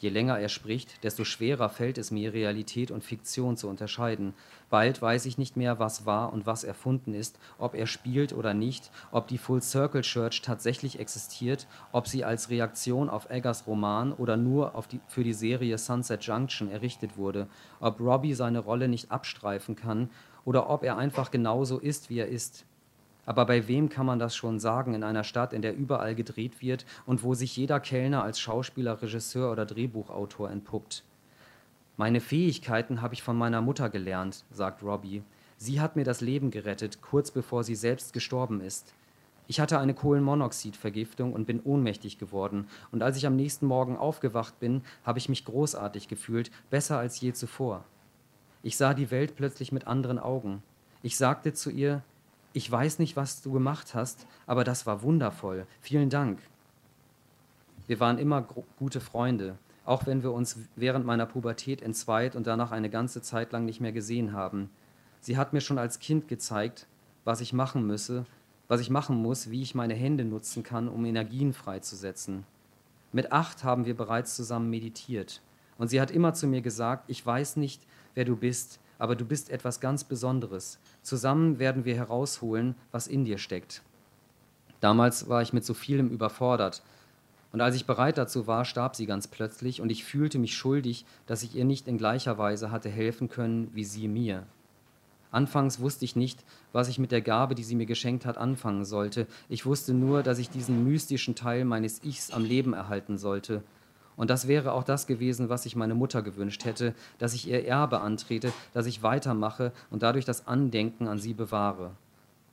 Je 0.00 0.08
länger 0.08 0.38
er 0.38 0.48
spricht, 0.48 1.04
desto 1.04 1.24
schwerer 1.24 1.68
fällt 1.68 1.98
es 1.98 2.10
mir, 2.10 2.32
Realität 2.32 2.90
und 2.90 3.04
Fiktion 3.04 3.58
zu 3.58 3.68
unterscheiden. 3.68 4.32
Bald 4.70 5.02
weiß 5.02 5.26
ich 5.26 5.36
nicht 5.36 5.58
mehr, 5.58 5.78
was 5.78 6.06
wahr 6.06 6.32
und 6.32 6.46
was 6.46 6.64
erfunden 6.64 7.12
ist, 7.12 7.38
ob 7.58 7.74
er 7.74 7.86
spielt 7.86 8.32
oder 8.32 8.54
nicht, 8.54 8.90
ob 9.12 9.28
die 9.28 9.36
Full 9.36 9.60
Circle 9.60 10.00
Church 10.00 10.40
tatsächlich 10.40 10.98
existiert, 10.98 11.66
ob 11.92 12.08
sie 12.08 12.24
als 12.24 12.48
Reaktion 12.48 13.10
auf 13.10 13.28
Eggers 13.28 13.66
Roman 13.66 14.14
oder 14.14 14.38
nur 14.38 14.72
die, 14.90 15.00
für 15.06 15.22
die 15.22 15.34
Serie 15.34 15.76
Sunset 15.76 16.22
Junction 16.22 16.70
errichtet 16.70 17.18
wurde, 17.18 17.46
ob 17.78 18.00
Robbie 18.00 18.32
seine 18.32 18.60
Rolle 18.60 18.88
nicht 18.88 19.10
abstreifen 19.10 19.76
kann 19.76 20.08
oder 20.46 20.70
ob 20.70 20.82
er 20.82 20.96
einfach 20.96 21.30
genauso 21.30 21.78
ist, 21.78 22.08
wie 22.08 22.20
er 22.20 22.28
ist. 22.28 22.64
Aber 23.26 23.46
bei 23.46 23.68
wem 23.68 23.88
kann 23.88 24.06
man 24.06 24.18
das 24.18 24.34
schon 24.34 24.58
sagen 24.58 24.94
in 24.94 25.04
einer 25.04 25.24
Stadt, 25.24 25.52
in 25.52 25.62
der 25.62 25.76
überall 25.76 26.14
gedreht 26.14 26.60
wird 26.60 26.84
und 27.06 27.22
wo 27.22 27.34
sich 27.34 27.56
jeder 27.56 27.80
Kellner 27.80 28.22
als 28.22 28.40
Schauspieler, 28.40 29.00
Regisseur 29.00 29.52
oder 29.52 29.66
Drehbuchautor 29.66 30.50
entpuppt? 30.50 31.04
Meine 31.96 32.20
Fähigkeiten 32.20 33.02
habe 33.02 33.14
ich 33.14 33.22
von 33.22 33.36
meiner 33.36 33.60
Mutter 33.60 33.90
gelernt, 33.90 34.44
sagt 34.50 34.82
Robbie. 34.82 35.22
Sie 35.58 35.80
hat 35.80 35.96
mir 35.96 36.04
das 36.04 36.22
Leben 36.22 36.50
gerettet, 36.50 37.02
kurz 37.02 37.30
bevor 37.30 37.62
sie 37.62 37.74
selbst 37.74 38.14
gestorben 38.14 38.62
ist. 38.62 38.94
Ich 39.46 39.60
hatte 39.60 39.78
eine 39.78 39.94
Kohlenmonoxidvergiftung 39.94 41.32
und 41.32 41.44
bin 41.44 41.60
ohnmächtig 41.60 42.18
geworden. 42.18 42.68
Und 42.92 43.02
als 43.02 43.16
ich 43.16 43.26
am 43.26 43.36
nächsten 43.36 43.66
Morgen 43.66 43.96
aufgewacht 43.96 44.60
bin, 44.60 44.82
habe 45.04 45.18
ich 45.18 45.28
mich 45.28 45.44
großartig 45.44 46.08
gefühlt, 46.08 46.50
besser 46.70 46.98
als 46.98 47.20
je 47.20 47.32
zuvor. 47.32 47.84
Ich 48.62 48.76
sah 48.76 48.94
die 48.94 49.10
Welt 49.10 49.36
plötzlich 49.36 49.72
mit 49.72 49.86
anderen 49.86 50.18
Augen. 50.18 50.62
Ich 51.02 51.16
sagte 51.16 51.52
zu 51.52 51.70
ihr, 51.70 52.02
ich 52.52 52.70
weiß 52.70 52.98
nicht, 52.98 53.16
was 53.16 53.42
du 53.42 53.52
gemacht 53.52 53.94
hast, 53.94 54.26
aber 54.46 54.64
das 54.64 54.86
war 54.86 55.02
wundervoll. 55.02 55.66
Vielen 55.80 56.10
Dank. 56.10 56.40
Wir 57.86 58.00
waren 58.00 58.18
immer 58.18 58.42
gute 58.78 59.00
Freunde, 59.00 59.56
auch 59.84 60.06
wenn 60.06 60.22
wir 60.22 60.32
uns 60.32 60.58
während 60.76 61.06
meiner 61.06 61.26
Pubertät 61.26 61.82
entzweit 61.82 62.36
und 62.36 62.46
danach 62.46 62.72
eine 62.72 62.90
ganze 62.90 63.22
Zeit 63.22 63.52
lang 63.52 63.64
nicht 63.64 63.80
mehr 63.80 63.92
gesehen 63.92 64.32
haben. 64.32 64.70
Sie 65.20 65.36
hat 65.36 65.52
mir 65.52 65.60
schon 65.60 65.78
als 65.78 65.98
Kind 65.98 66.28
gezeigt, 66.28 66.86
was 67.24 67.40
ich 67.40 67.52
machen 67.52 67.86
müsse, 67.86 68.26
was 68.68 68.80
ich 68.80 68.90
machen 68.90 69.16
muss, 69.16 69.50
wie 69.50 69.62
ich 69.62 69.74
meine 69.74 69.94
Hände 69.94 70.24
nutzen 70.24 70.62
kann, 70.62 70.88
um 70.88 71.04
Energien 71.04 71.52
freizusetzen. 71.52 72.44
Mit 73.12 73.32
acht 73.32 73.64
haben 73.64 73.84
wir 73.84 73.96
bereits 73.96 74.36
zusammen 74.36 74.70
meditiert. 74.70 75.42
Und 75.78 75.88
sie 75.88 76.00
hat 76.00 76.10
immer 76.10 76.34
zu 76.34 76.46
mir 76.46 76.62
gesagt, 76.62 77.04
ich 77.08 77.24
weiß 77.24 77.56
nicht, 77.56 77.82
wer 78.14 78.24
du 78.24 78.36
bist, 78.36 78.80
aber 79.00 79.16
du 79.16 79.24
bist 79.24 79.50
etwas 79.50 79.80
ganz 79.80 80.04
Besonderes. 80.04 80.78
Zusammen 81.02 81.58
werden 81.58 81.84
wir 81.84 81.96
herausholen, 81.96 82.76
was 82.92 83.08
in 83.08 83.24
dir 83.24 83.38
steckt. 83.38 83.82
Damals 84.80 85.28
war 85.28 85.42
ich 85.42 85.52
mit 85.52 85.64
so 85.64 85.74
vielem 85.74 86.10
überfordert. 86.10 86.82
Und 87.50 87.62
als 87.62 87.74
ich 87.74 87.86
bereit 87.86 88.18
dazu 88.18 88.46
war, 88.46 88.64
starb 88.64 88.94
sie 88.94 89.06
ganz 89.06 89.26
plötzlich 89.26 89.80
und 89.80 89.90
ich 89.90 90.04
fühlte 90.04 90.38
mich 90.38 90.54
schuldig, 90.54 91.06
dass 91.26 91.42
ich 91.42 91.56
ihr 91.56 91.64
nicht 91.64 91.88
in 91.88 91.98
gleicher 91.98 92.38
Weise 92.38 92.70
hatte 92.70 92.90
helfen 92.90 93.28
können 93.28 93.70
wie 93.74 93.84
sie 93.84 94.06
mir. 94.06 94.46
Anfangs 95.32 95.80
wusste 95.80 96.04
ich 96.04 96.14
nicht, 96.14 96.44
was 96.72 96.88
ich 96.88 96.98
mit 96.98 97.10
der 97.10 97.22
Gabe, 97.22 97.54
die 97.54 97.64
sie 97.64 97.76
mir 97.76 97.86
geschenkt 97.86 98.26
hat, 98.26 98.36
anfangen 98.36 98.84
sollte. 98.84 99.26
Ich 99.48 99.64
wusste 99.64 99.94
nur, 99.94 100.22
dass 100.22 100.38
ich 100.38 100.50
diesen 100.50 100.84
mystischen 100.84 101.34
Teil 101.34 101.64
meines 101.64 102.04
Ichs 102.04 102.32
am 102.32 102.44
Leben 102.44 102.74
erhalten 102.74 103.16
sollte 103.16 103.62
und 104.20 104.28
das 104.28 104.46
wäre 104.46 104.74
auch 104.74 104.84
das 104.84 105.06
gewesen, 105.06 105.48
was 105.48 105.62
sich 105.62 105.76
meine 105.76 105.94
Mutter 105.94 106.20
gewünscht 106.20 106.66
hätte, 106.66 106.94
dass 107.18 107.32
ich 107.32 107.48
ihr 107.48 107.66
Erbe 107.66 108.02
antrete, 108.02 108.52
dass 108.74 108.84
ich 108.84 109.02
weitermache 109.02 109.72
und 109.88 110.02
dadurch 110.02 110.26
das 110.26 110.46
Andenken 110.46 111.08
an 111.08 111.18
sie 111.18 111.32
bewahre. 111.32 111.92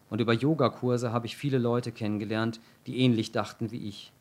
Und 0.09 0.21
über 0.21 0.31
Yogakurse 0.31 1.11
habe 1.11 1.25
ich 1.25 1.35
viele 1.35 1.57
Leute 1.57 1.91
kennengelernt, 1.91 2.61
die 2.85 2.99
ähnlich 2.99 3.33
dachten 3.33 3.69
wie 3.69 3.85
ich. 3.85 4.13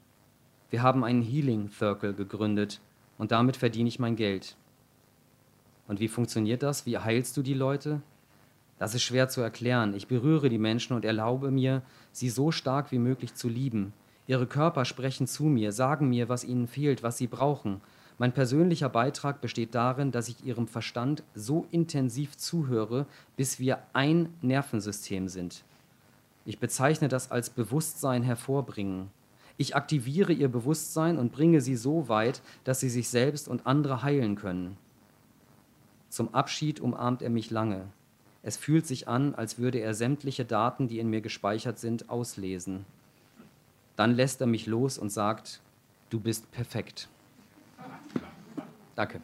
Wir 0.70 0.82
haben 0.82 1.04
einen 1.04 1.22
Healing 1.22 1.70
Circle 1.70 2.14
gegründet 2.14 2.80
und 3.16 3.30
damit 3.30 3.56
verdiene 3.56 3.90
ich 3.90 4.00
mein 4.00 4.16
Geld. 4.16 4.56
Und 5.86 6.00
wie 6.00 6.08
funktioniert 6.08 6.64
das? 6.64 6.84
Wie 6.84 6.98
heilst 6.98 7.36
du 7.36 7.42
die 7.42 7.54
Leute? 7.54 8.02
Das 8.80 8.96
ist 8.96 9.04
schwer 9.04 9.28
zu 9.28 9.40
erklären. 9.40 9.94
Ich 9.94 10.08
berühre 10.08 10.48
die 10.48 10.58
Menschen 10.58 10.96
und 10.96 11.04
erlaube 11.04 11.52
mir, 11.52 11.82
sie 12.10 12.28
so 12.28 12.50
stark 12.50 12.90
wie 12.90 12.98
möglich 12.98 13.36
zu 13.36 13.48
lieben, 13.48 13.92
Ihre 14.26 14.46
Körper 14.46 14.84
sprechen 14.84 15.26
zu 15.26 15.44
mir, 15.44 15.72
sagen 15.72 16.08
mir, 16.08 16.28
was 16.28 16.44
ihnen 16.44 16.66
fehlt, 16.66 17.02
was 17.02 17.16
sie 17.16 17.26
brauchen. 17.28 17.80
Mein 18.18 18.32
persönlicher 18.32 18.88
Beitrag 18.88 19.40
besteht 19.40 19.74
darin, 19.74 20.10
dass 20.10 20.28
ich 20.28 20.44
ihrem 20.44 20.66
Verstand 20.66 21.22
so 21.34 21.66
intensiv 21.70 22.36
zuhöre, 22.36 23.06
bis 23.36 23.60
wir 23.60 23.78
ein 23.92 24.30
Nervensystem 24.40 25.28
sind. 25.28 25.64
Ich 26.44 26.58
bezeichne 26.58 27.08
das 27.08 27.30
als 27.30 27.50
Bewusstsein 27.50 28.22
hervorbringen. 28.22 29.10
Ich 29.58 29.76
aktiviere 29.76 30.32
ihr 30.32 30.48
Bewusstsein 30.48 31.18
und 31.18 31.32
bringe 31.32 31.60
sie 31.60 31.76
so 31.76 32.08
weit, 32.08 32.42
dass 32.64 32.80
sie 32.80 32.90
sich 32.90 33.08
selbst 33.08 33.48
und 33.48 33.66
andere 33.66 34.02
heilen 34.02 34.36
können. 34.36 34.76
Zum 36.08 36.34
Abschied 36.34 36.80
umarmt 36.80 37.22
er 37.22 37.30
mich 37.30 37.50
lange. 37.50 37.86
Es 38.42 38.56
fühlt 38.56 38.86
sich 38.86 39.08
an, 39.08 39.34
als 39.34 39.58
würde 39.58 39.78
er 39.78 39.92
sämtliche 39.92 40.44
Daten, 40.44 40.88
die 40.88 41.00
in 41.00 41.10
mir 41.10 41.20
gespeichert 41.20 41.78
sind, 41.78 42.08
auslesen. 42.08 42.86
Dann 43.96 44.14
lässt 44.14 44.40
er 44.40 44.46
mich 44.46 44.66
los 44.66 44.98
und 44.98 45.10
sagt, 45.10 45.60
du 46.10 46.20
bist 46.20 46.50
perfekt. 46.52 47.08
Danke. 48.94 49.20